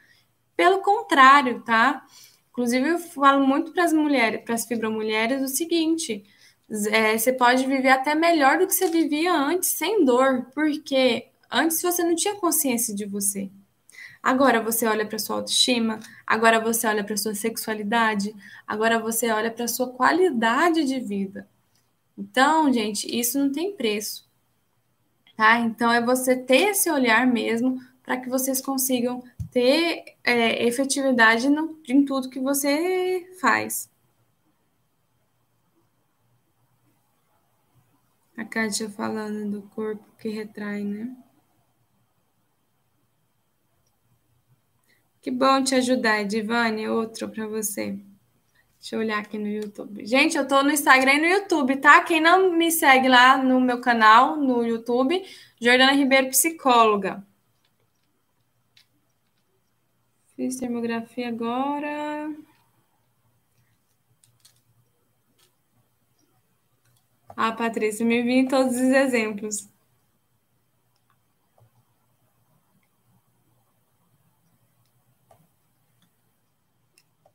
[0.56, 2.04] Pelo contrário, tá?
[2.50, 6.24] Inclusive, eu falo muito para as mulheres, para as fibromulheres, o seguinte:
[6.90, 11.80] é, você pode viver até melhor do que você vivia antes, sem dor, porque antes
[11.80, 13.50] você não tinha consciência de você.
[14.22, 18.34] Agora você olha para sua autoestima, agora você olha para sua sexualidade,
[18.66, 21.48] agora você olha para sua qualidade de vida.
[22.16, 24.28] Então, gente, isso não tem preço.
[25.36, 25.60] Tá?
[25.60, 31.78] Então é você ter esse olhar mesmo para que vocês consigam ter é, efetividade no,
[31.88, 33.88] em tudo que você faz.
[38.36, 41.14] A Kátia falando do corpo que retrai, né?
[45.28, 46.88] Que bom te ajudar, Edivane.
[46.88, 47.98] Outro para você.
[48.80, 50.06] Deixa eu olhar aqui no YouTube.
[50.06, 52.02] Gente, eu tô no Instagram e no YouTube, tá?
[52.02, 55.22] Quem não me segue lá no meu canal, no YouTube,
[55.60, 57.22] Jordana Ribeiro Psicóloga.
[60.34, 62.34] Fiz termografia agora.
[67.36, 69.68] Ah, Patrícia, me vi todos os exemplos.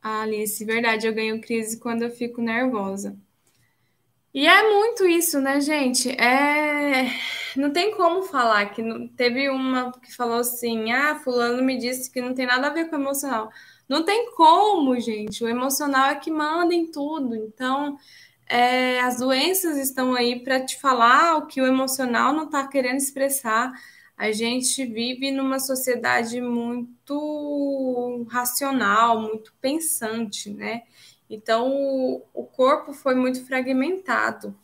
[0.04, 3.16] Alice, verdade, eu ganho crise quando eu fico nervosa.
[4.34, 6.10] E é muito isso, né, gente?
[6.20, 7.10] É...
[7.56, 9.08] Não tem como falar que não...
[9.08, 12.90] teve uma que falou assim: ah, fulano me disse que não tem nada a ver
[12.90, 13.50] com o emocional.
[13.88, 15.42] Não tem como, gente.
[15.42, 17.34] O emocional é que manda em tudo.
[17.36, 17.96] Então,
[18.46, 19.00] é...
[19.00, 23.72] as doenças estão aí para te falar o que o emocional não está querendo expressar.
[24.16, 30.82] A gente vive numa sociedade muito racional, muito pensante, né?
[31.28, 34.56] Então, o, corpo foi muito fragmentado.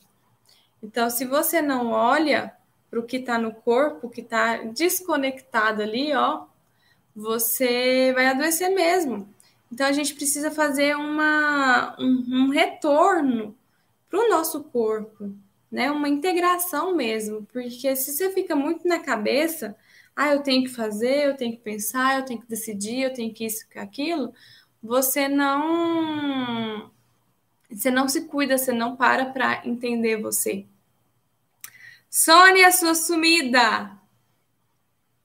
[0.82, 2.54] Então, se você não olha
[2.88, 6.46] para o que está no corpo, que está desconectado ali, ó,
[7.14, 9.28] você vai adoecer mesmo.
[9.72, 13.56] Então, a gente precisa fazer uma, um, um retorno
[14.08, 15.32] para o nosso corpo,
[15.70, 15.90] né?
[15.90, 19.76] Uma integração mesmo, porque se você fica muito na cabeça,
[20.16, 23.32] ah, eu tenho que fazer, eu tenho que pensar, eu tenho que decidir, eu tenho
[23.32, 24.32] que isso, que aquilo,
[24.82, 26.90] você não
[27.70, 30.66] você não se cuida, você não para para entender você.
[32.10, 33.96] Sônia, sua sumida.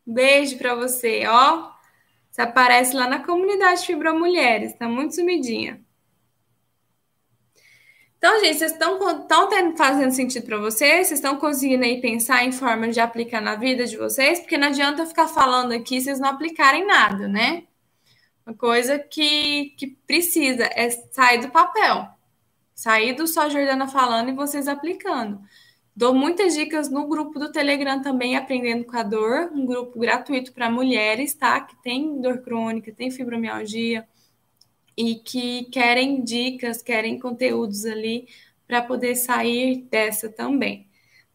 [0.05, 1.71] Beijo para você, ó.
[2.29, 5.81] Você aparece lá na comunidade Fibromulheres, tá muito sumidinha.
[8.25, 8.97] Então, gente, vocês estão
[9.77, 11.09] fazendo sentido para vocês?
[11.09, 14.39] Vocês estão conseguindo aí pensar em formas de aplicar na vida de vocês?
[14.39, 17.65] Porque não adianta eu ficar falando aqui se vocês não aplicarem nada, né?
[18.43, 22.07] Uma coisa que, que precisa é sair do papel.
[22.73, 25.39] Sair do só Jordana falando e vocês aplicando.
[25.95, 30.51] Dou muitas dicas no grupo do Telegram também, Aprendendo com a Dor, um grupo gratuito
[30.51, 31.61] para mulheres, tá?
[31.61, 34.03] Que tem dor crônica, tem fibromialgia
[34.97, 38.27] e que querem dicas, querem conteúdos ali
[38.67, 40.87] para poder sair dessa também,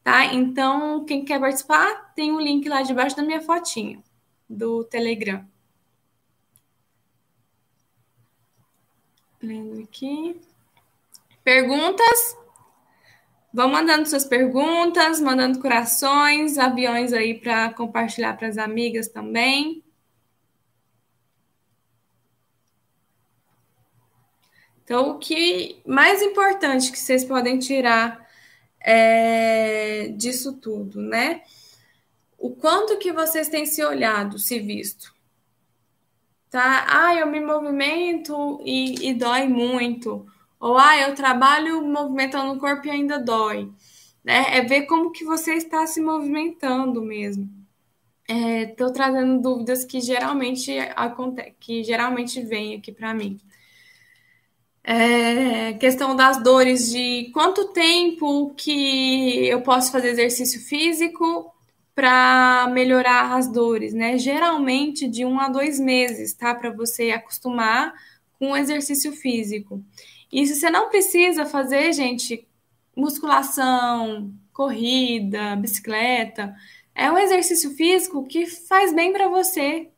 [0.02, 0.26] tá?
[0.26, 4.02] Então, quem quer participar, tem o um link lá debaixo da minha fotinha
[4.48, 5.46] do Telegram.
[9.42, 10.38] Lendo aqui.
[11.42, 12.36] Perguntas?
[13.52, 19.82] Vão mandando suas perguntas, mandando corações, aviões aí para compartilhar para as amigas também.
[24.90, 28.28] Então, o que mais importante que vocês podem tirar
[28.80, 31.42] é, disso tudo, né?
[32.36, 35.14] O quanto que vocês têm se olhado, se visto
[36.50, 36.84] tá?
[36.88, 40.26] Ah, eu me movimento e, e dói muito.
[40.58, 43.70] Ou, ah, eu trabalho movimentando o corpo e ainda dói.
[44.24, 44.58] Né?
[44.58, 47.48] É ver como que você está se movimentando mesmo.
[48.28, 50.72] Estou é, trazendo dúvidas que geralmente
[51.58, 53.38] que geralmente vem aqui para mim.
[54.82, 61.52] É, questão das dores de quanto tempo que eu posso fazer exercício físico
[61.94, 64.16] para melhorar as dores, né?
[64.16, 66.54] Geralmente de um a dois meses, tá?
[66.54, 67.92] Para você acostumar
[68.38, 69.84] com o exercício físico.
[70.32, 72.46] E se você não precisa fazer, gente,
[72.96, 76.54] musculação, corrida, bicicleta,
[76.94, 79.89] é um exercício físico que faz bem para você.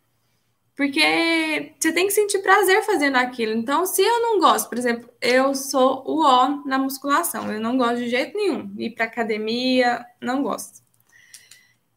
[0.82, 3.52] Porque você tem que sentir prazer fazendo aquilo.
[3.52, 7.78] Então, se eu não gosto, por exemplo, eu sou o O na musculação, eu não
[7.78, 8.74] gosto de jeito nenhum.
[8.76, 10.82] Ir para academia, não gosto.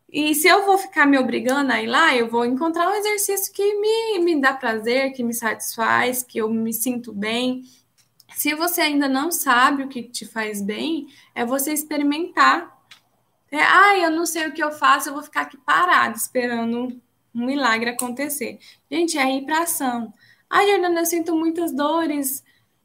[0.07, 3.51] E se eu vou ficar me obrigando a ir lá, eu vou encontrar um exercício
[3.51, 7.63] que me, me dá prazer, que me satisfaz, que eu me sinto bem.
[8.35, 12.71] Se você ainda não sabe o que te faz bem, é você experimentar.
[13.51, 17.01] É, ah, eu não sei o que eu faço, eu vou ficar aqui parado esperando
[17.35, 18.59] um milagre acontecer.
[18.89, 20.13] Gente, é ir para ação.
[20.49, 22.43] Ah, Jordana, eu sinto muitas dores.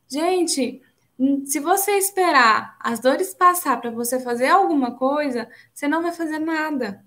[0.09, 0.83] Gente,
[1.45, 6.39] se você esperar as dores passar para você fazer alguma coisa, você não vai fazer
[6.39, 7.05] nada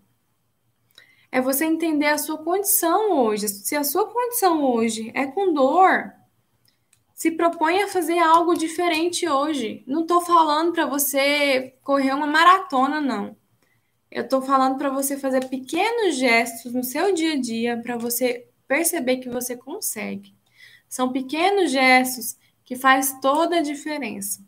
[1.34, 3.50] é você entender a sua condição hoje.
[3.50, 6.14] Se a sua condição hoje é com dor,
[7.16, 9.84] se propõe a fazer algo diferente hoje.
[9.88, 13.36] Não estou falando para você correr uma maratona, não.
[14.14, 18.46] Eu estou falando para você fazer pequenos gestos no seu dia a dia para você
[18.68, 20.36] perceber que você consegue.
[20.88, 24.40] São pequenos gestos que faz toda a diferença,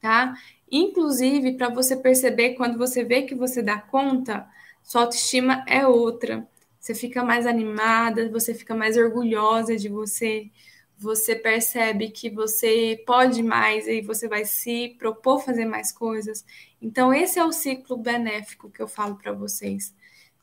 [0.00, 0.32] tá?
[0.70, 4.46] Inclusive para você perceber quando você vê que você dá conta,
[4.80, 6.46] sua autoestima é outra.
[6.78, 10.52] Você fica mais animada, você fica mais orgulhosa de você,
[10.98, 16.44] você percebe que você pode mais e você vai se propor fazer mais coisas.
[16.82, 19.94] Então, esse é o ciclo benéfico que eu falo para vocês.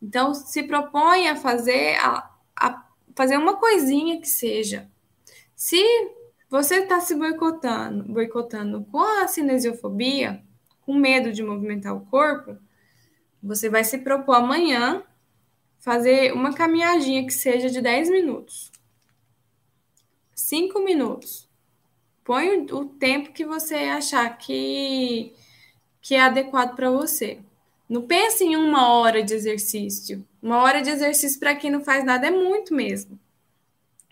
[0.02, 4.90] Então, se propõe a fazer, a, a fazer uma coisinha que seja.
[5.54, 5.84] Se
[6.50, 10.42] você está se boicotando, boicotando com a cinesiofobia,
[10.82, 12.58] com medo de movimentar o corpo,
[13.44, 15.04] você vai se propor amanhã
[15.80, 18.72] fazer uma caminhadinha que seja de 10 minutos.
[20.46, 21.50] 5 minutos.
[22.24, 25.34] Põe o tempo que você achar que,
[26.00, 27.40] que é adequado para você.
[27.90, 30.24] Não pense em uma hora de exercício.
[30.44, 33.20] Uma hora de exercício para quem não faz nada é muito mesmo.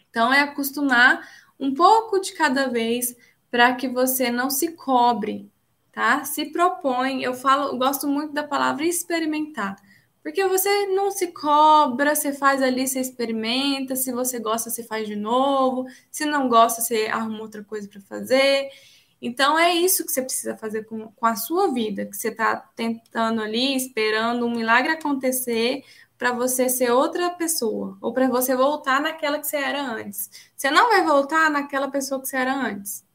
[0.10, 1.22] Então, é acostumar
[1.60, 3.16] um pouco de cada vez
[3.52, 5.48] para que você não se cobre,
[5.92, 6.24] tá?
[6.24, 7.22] Se propõe.
[7.22, 9.76] Eu falo, gosto muito da palavra experimentar.
[10.24, 13.96] Porque você não se cobra, você faz ali, você experimenta.
[13.96, 15.86] Se você gosta, você faz de novo.
[16.10, 18.70] Se não gosta, você arruma outra coisa para fazer.
[19.22, 22.56] Então é isso que você precisa fazer com, com a sua vida, que você está
[22.76, 25.84] tentando ali, esperando um milagre acontecer
[26.18, 30.30] para você ser outra pessoa, ou para você voltar naquela que você era antes.
[30.56, 33.06] Você não vai voltar naquela pessoa que você era antes,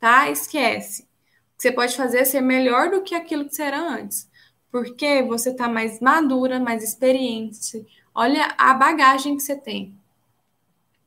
[0.00, 0.30] tá?
[0.30, 1.02] Esquece.
[1.02, 4.28] O que você pode fazer é ser melhor do que aquilo que você era antes
[4.70, 7.86] porque você está mais madura, mais experiente.
[8.14, 9.94] Olha a bagagem que você tem.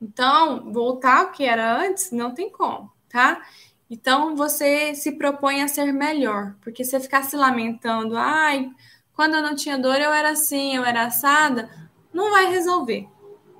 [0.00, 3.42] Então, voltar ao que era antes não tem como, tá?
[3.90, 8.70] Então, você se propõe a ser melhor, porque você ficar se lamentando, ai,
[9.14, 11.68] quando eu não tinha dor eu era assim, eu era assada,
[12.12, 13.06] não vai resolver,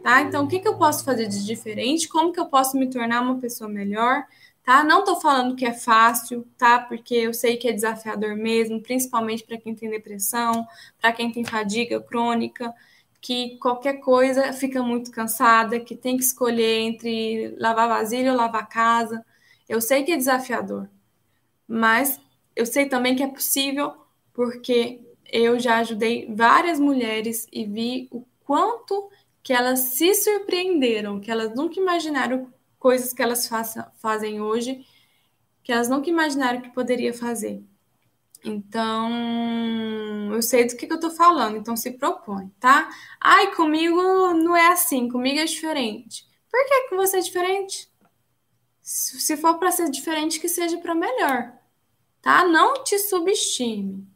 [0.02, 0.22] tá?
[0.22, 2.08] Então, o que, que eu posso fazer de diferente?
[2.08, 4.24] Como que eu posso me tornar uma pessoa melhor?
[4.70, 4.84] Tá?
[4.84, 6.78] Não tô falando que é fácil, tá?
[6.78, 10.64] Porque eu sei que é desafiador mesmo, principalmente para quem tem depressão,
[11.00, 12.72] para quem tem fadiga crônica,
[13.20, 18.68] que qualquer coisa fica muito cansada, que tem que escolher entre lavar vasilha ou lavar
[18.68, 19.26] casa.
[19.68, 20.88] Eu sei que é desafiador,
[21.66, 22.20] mas
[22.54, 23.92] eu sei também que é possível,
[24.32, 25.00] porque
[25.32, 29.10] eu já ajudei várias mulheres e vi o quanto
[29.42, 34.84] que elas se surpreenderam, que elas nunca imaginaram coisas que elas façam, fazem hoje
[35.62, 37.62] que elas nunca imaginaram que poderia fazer.
[38.42, 39.12] Então,
[40.32, 42.88] eu sei do que, que eu tô falando, então se propõe, tá?
[43.20, 46.26] Ai, comigo não é assim, comigo é diferente.
[46.50, 47.88] Por que, que você é diferente?
[48.82, 51.52] Se for para ser diferente, que seja para melhor,
[52.22, 52.44] tá?
[52.48, 54.08] Não te subestime.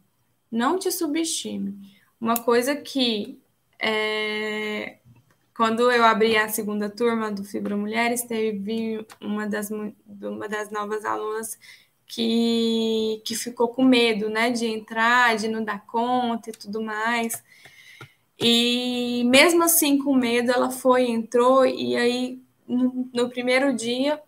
[0.51, 1.95] Não te subestime.
[2.19, 3.39] Uma coisa que
[3.79, 4.97] é,
[5.55, 11.05] quando eu abri a segunda turma do Fibra Mulheres, teve uma das, uma das novas
[11.05, 11.57] alunas
[12.05, 17.41] que, que ficou com medo, né, de entrar, de não dar conta e tudo mais.
[18.37, 24.21] E mesmo assim, com medo, ela foi, entrou, e aí no, no primeiro dia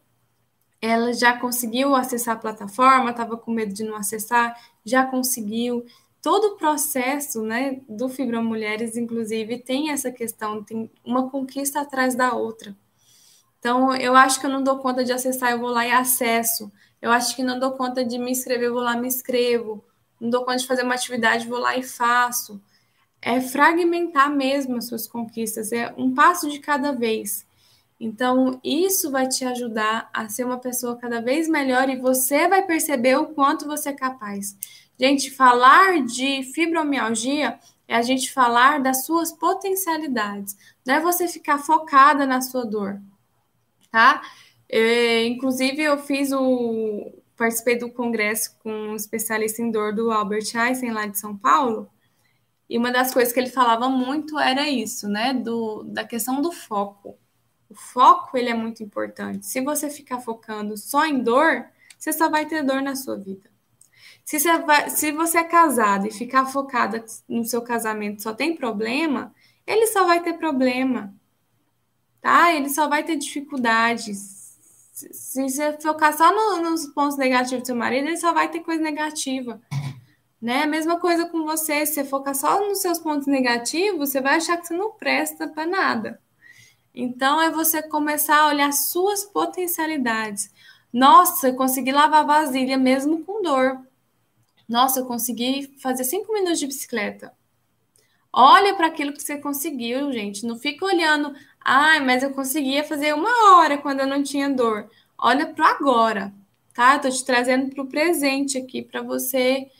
[0.82, 4.56] ela já conseguiu acessar a plataforma, estava com medo de não acessar,
[4.86, 5.86] já conseguiu,
[6.28, 12.16] todo o processo né, do Fibra Mulheres, inclusive, tem essa questão, tem uma conquista atrás
[12.16, 12.76] da outra.
[13.58, 16.70] Então, eu acho que eu não dou conta de acessar, eu vou lá e acesso.
[17.02, 19.82] Eu acho que não dou conta de me inscrever, eu vou lá e me inscrevo.
[20.20, 22.62] Não dou conta de fazer uma atividade, vou lá e faço.
[23.22, 27.48] É fragmentar mesmo as suas conquistas, é um passo de cada vez.
[27.98, 32.66] Então, isso vai te ajudar a ser uma pessoa cada vez melhor e você vai
[32.66, 34.58] perceber o quanto você é capaz.
[35.00, 41.60] Gente, falar de fibromialgia é a gente falar das suas potencialidades, não é você ficar
[41.60, 43.00] focada na sua dor,
[43.92, 44.22] tá?
[44.70, 47.14] É, inclusive, eu fiz o.
[47.38, 51.90] participei do congresso com um especialista em dor do Albert Einstein, lá de São Paulo,
[52.70, 55.34] e uma das coisas que ele falava muito era isso, né?
[55.34, 57.18] Do, da questão do foco.
[57.70, 59.46] O foco ele é muito importante.
[59.46, 61.66] Se você ficar focando só em dor,
[61.98, 63.50] você só vai ter dor na sua vida.
[64.28, 68.58] Se você, vai, se você é casado e ficar focada no seu casamento só tem
[68.58, 69.34] problema,
[69.66, 71.14] ele só vai ter problema.
[72.20, 72.54] Tá?
[72.54, 74.18] Ele só vai ter dificuldades.
[74.92, 78.60] Se você focar só no, nos pontos negativos do seu marido, ele só vai ter
[78.60, 79.62] coisa negativa.
[80.42, 80.66] Né?
[80.66, 84.58] Mesma coisa com você, se você focar só nos seus pontos negativos, você vai achar
[84.58, 86.20] que você não presta para nada.
[86.94, 90.52] Então é você começar a olhar suas potencialidades.
[90.92, 93.87] Nossa, consegui lavar vasilha mesmo com dor.
[94.68, 97.34] Nossa, eu consegui fazer cinco minutos de bicicleta.
[98.32, 100.46] Olha para aquilo que você conseguiu, gente.
[100.46, 104.90] Não fica olhando, ai, mas eu conseguia fazer uma hora quando eu não tinha dor.
[105.18, 106.34] Olha para agora,
[106.74, 106.96] tá?
[106.96, 109.72] Eu tô te trazendo para o presente aqui para você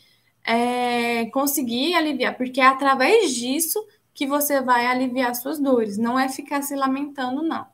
[0.44, 5.98] é, conseguir aliviar, porque é através disso que você vai aliviar suas dores.
[5.98, 7.68] Não é ficar se lamentando, não.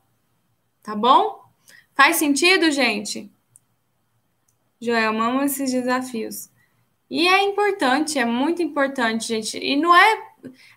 [0.82, 1.42] Tá bom?
[1.94, 3.30] Faz sentido, gente?
[4.80, 6.50] Joel, amo esses desafios.
[7.14, 9.56] E é importante, é muito importante, gente.
[9.56, 10.20] E não é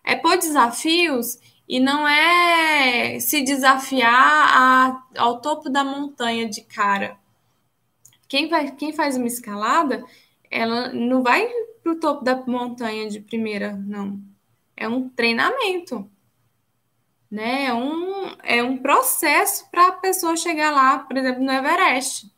[0.04, 7.18] é pôr desafios e não é se desafiar a, ao topo da montanha de cara.
[8.28, 10.06] Quem, vai, quem faz uma escalada,
[10.52, 11.50] ela não vai
[11.82, 14.22] para o topo da montanha de primeira, não.
[14.76, 16.08] É um treinamento.
[17.32, 17.66] Né?
[17.66, 22.32] É, um, é um processo para a pessoa chegar lá, por exemplo, no Everest.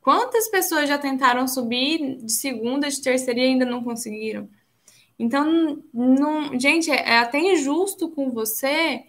[0.00, 4.48] Quantas pessoas já tentaram subir de segunda, de terceira e ainda não conseguiram?
[5.18, 9.04] Então, não, gente, é, é até injusto com você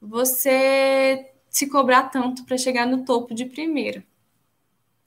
[0.00, 4.04] você se cobrar tanto para chegar no topo de primeira.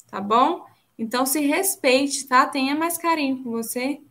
[0.09, 0.65] Tá bom?
[0.97, 2.45] Então se respeite, tá?
[2.45, 4.01] Tenha mais carinho com você.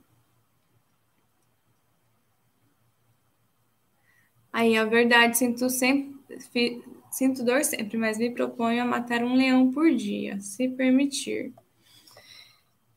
[4.52, 6.82] Aí, a verdade, sinto sempre
[7.18, 11.52] sinto dor sempre, mas me proponho a matar um leão por dia, se permitir.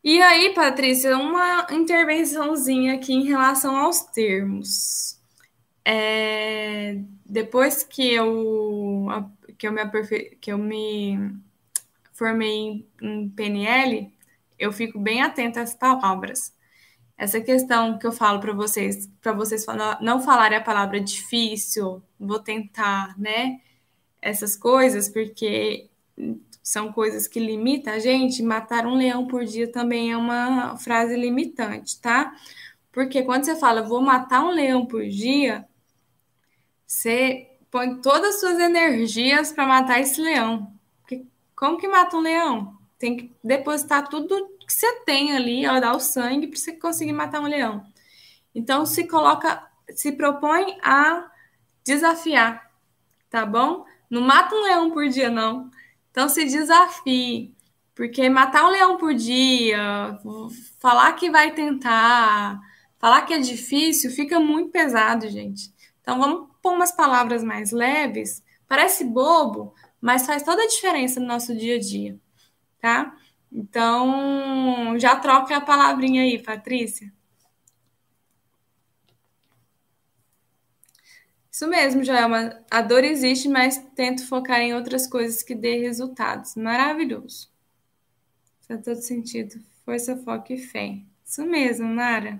[0.03, 5.19] E aí, Patrícia, uma intervençãozinha aqui em relação aos termos.
[5.83, 9.07] É, depois que eu,
[9.57, 9.85] que eu, me,
[10.39, 11.35] que eu me
[12.13, 14.13] formei em PNL,
[14.59, 16.53] eu fico bem atenta às palavras.
[17.17, 19.65] Essa questão que eu falo para vocês, para vocês
[19.99, 23.59] não falarem a palavra difícil, vou tentar, né?
[24.21, 25.89] Essas coisas, porque
[26.61, 28.43] são coisas que limitam a gente.
[28.43, 32.35] Matar um leão por dia também é uma frase limitante, tá?
[32.91, 35.67] Porque quando você fala vou matar um leão por dia,
[36.85, 40.73] você põe todas as suas energias para matar esse leão.
[41.01, 42.77] Porque como que mata um leão?
[42.99, 47.13] Tem que depositar tudo que você tem ali, ó, dar o sangue para você conseguir
[47.13, 47.85] matar um leão.
[48.53, 49.65] Então se coloca,
[49.95, 51.31] se propõe a
[51.83, 52.69] desafiar,
[53.29, 53.85] tá bom?
[54.11, 55.71] Não mata um leão por dia, não.
[56.11, 57.55] Então se desafie.
[57.95, 60.19] Porque matar um leão por dia,
[60.79, 62.59] falar que vai tentar,
[62.99, 65.71] falar que é difícil, fica muito pesado, gente.
[66.01, 71.27] Então vamos pôr umas palavras mais leves, parece bobo, mas faz toda a diferença no
[71.27, 72.17] nosso dia a dia,
[72.79, 73.13] tá?
[73.51, 77.11] Então, já troca a palavrinha aí, Patrícia.
[81.61, 82.59] Isso mesmo, Joelma.
[82.71, 86.55] A dor existe, mas tento focar em outras coisas que dê resultados.
[86.55, 87.51] Maravilhoso.
[88.67, 89.61] Faz todo sentido.
[89.85, 90.97] Força, foco e fé.
[91.23, 92.39] Isso mesmo, Nara.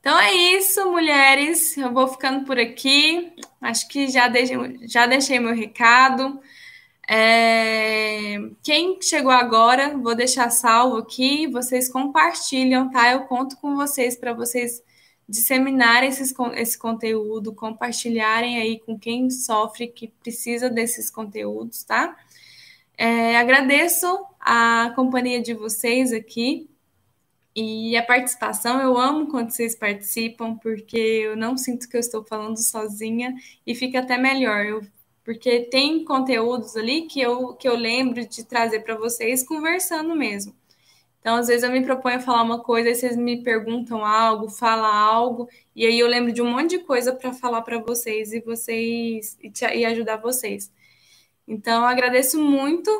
[0.00, 1.78] Então é isso, mulheres.
[1.78, 3.32] Eu vou ficando por aqui.
[3.58, 6.42] Acho que já deixei, já deixei meu recado.
[7.08, 8.36] É...
[8.62, 11.46] Quem chegou agora, vou deixar salvo aqui.
[11.46, 13.10] Vocês compartilham, tá?
[13.12, 14.82] Eu conto com vocês para vocês
[15.30, 22.16] disseminarem esses, esse conteúdo, compartilharem aí com quem sofre, que precisa desses conteúdos, tá?
[22.98, 24.06] É, agradeço
[24.40, 26.68] a companhia de vocês aqui.
[27.54, 32.24] E a participação, eu amo quando vocês participam, porque eu não sinto que eu estou
[32.24, 33.34] falando sozinha
[33.66, 34.82] e fica até melhor, eu,
[35.24, 40.54] porque tem conteúdos ali que eu, que eu lembro de trazer para vocês conversando mesmo.
[41.20, 44.48] Então, às vezes eu me proponho a falar uma coisa, aí vocês me perguntam algo,
[44.48, 48.32] fala algo, e aí eu lembro de um monte de coisa para falar para vocês
[48.32, 50.72] e vocês e, te, e ajudar vocês.
[51.46, 52.90] Então, agradeço muito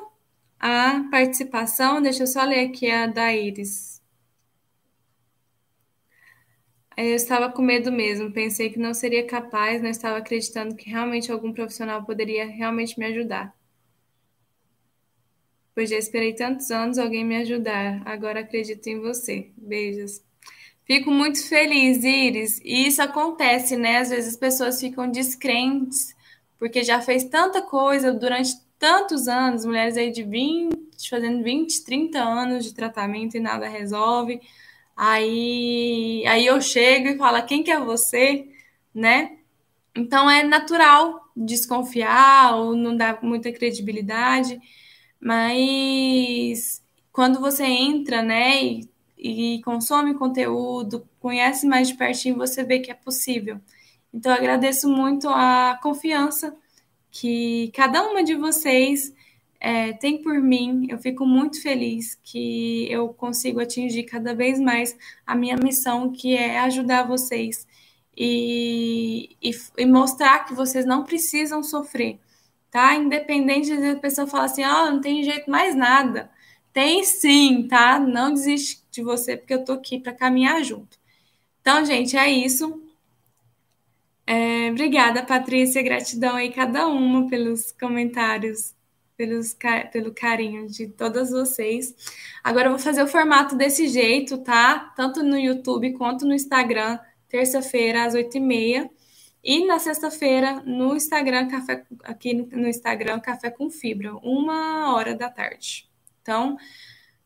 [0.59, 2.03] a participação.
[2.03, 4.01] Deixa eu só ler aqui a da Iris.
[6.97, 11.33] Eu estava com medo mesmo, pensei que não seria capaz, não estava acreditando que realmente
[11.33, 13.55] algum profissional poderia realmente me ajudar.
[15.81, 19.51] Pois já esperei tantos anos alguém me ajudar, agora acredito em você.
[19.57, 20.21] Beijos.
[20.85, 22.61] Fico muito feliz, Iris.
[22.63, 23.97] E isso acontece, né?
[23.97, 26.15] Às vezes as pessoas ficam descrentes,
[26.59, 32.23] porque já fez tanta coisa durante tantos anos, mulheres aí de 20, fazendo 20, 30
[32.23, 34.39] anos de tratamento e nada resolve
[34.95, 38.47] Aí, aí eu chego e falo, quem que é você,
[38.95, 39.39] né?
[39.97, 44.61] Então é natural desconfiar ou não dar muita credibilidade,
[45.21, 52.81] mas quando você entra, né, e, e consome conteúdo, conhece mais de pertinho, você vê
[52.81, 53.61] que é possível.
[54.13, 56.57] Então, agradeço muito a confiança
[57.11, 59.15] que cada uma de vocês
[59.61, 60.87] é, tem por mim.
[60.89, 64.97] Eu fico muito feliz que eu consigo atingir cada vez mais
[65.27, 67.67] a minha missão, que é ajudar vocês
[68.17, 72.19] e, e, e mostrar que vocês não precisam sofrer,
[72.71, 72.95] tá?
[72.95, 76.31] Independente de a pessoa falar assim, ó, oh, não tem jeito mais nada.
[76.73, 77.99] Tem sim, tá?
[77.99, 80.99] Não desiste de você, porque eu tô aqui para caminhar junto.
[81.61, 82.83] Então, gente, é isso.
[84.27, 85.83] É, obrigada, Patrícia.
[85.83, 88.75] Gratidão aí cada uma pelos comentários
[89.21, 89.55] pelos,
[89.93, 91.95] pelo carinho de todas vocês.
[92.43, 94.95] Agora eu vou fazer o formato desse jeito, tá?
[94.97, 96.99] Tanto no YouTube quanto no Instagram,
[97.29, 98.91] terça-feira às oito e meia.
[99.43, 105.31] E na sexta-feira no Instagram, café, aqui no Instagram, Café com Fibra, uma hora da
[105.31, 105.89] tarde.
[106.21, 106.59] Então,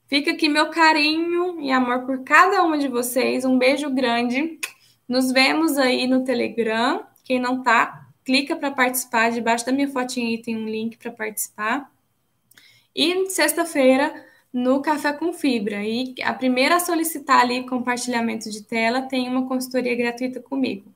[0.06, 3.44] fica aqui meu carinho e amor por cada uma de vocês.
[3.44, 4.60] Um beijo grande.
[5.08, 7.04] Nos vemos aí no Telegram.
[7.24, 9.32] Quem não tá, clica para participar.
[9.32, 11.90] Debaixo da minha fotinha aí tem um link para participar.
[12.94, 14.14] E sexta-feira
[14.52, 15.82] no Café com Fibra.
[15.84, 20.93] E a primeira a solicitar ali compartilhamento de tela tem uma consultoria gratuita comigo.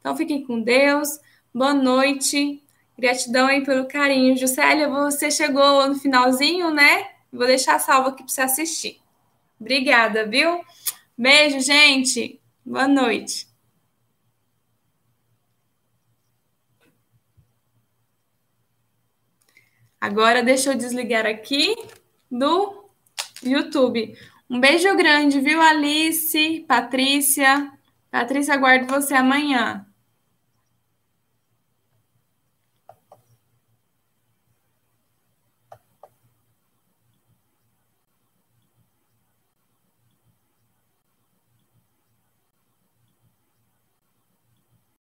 [0.00, 1.08] Então fiquem com Deus,
[1.52, 2.62] boa noite,
[2.98, 4.36] gratidão aí pelo carinho.
[4.36, 7.08] Juscelia, você chegou no finalzinho, né?
[7.32, 9.00] Vou deixar salvo aqui para você assistir.
[9.60, 10.60] Obrigada, viu?
[11.16, 12.40] Beijo, gente.
[12.64, 13.48] Boa noite.
[20.00, 21.74] Agora deixa eu desligar aqui
[22.30, 22.88] do
[23.42, 24.16] YouTube.
[24.48, 27.72] Um beijo grande, viu, Alice, Patrícia?
[28.10, 29.87] Patrícia, aguardo você amanhã.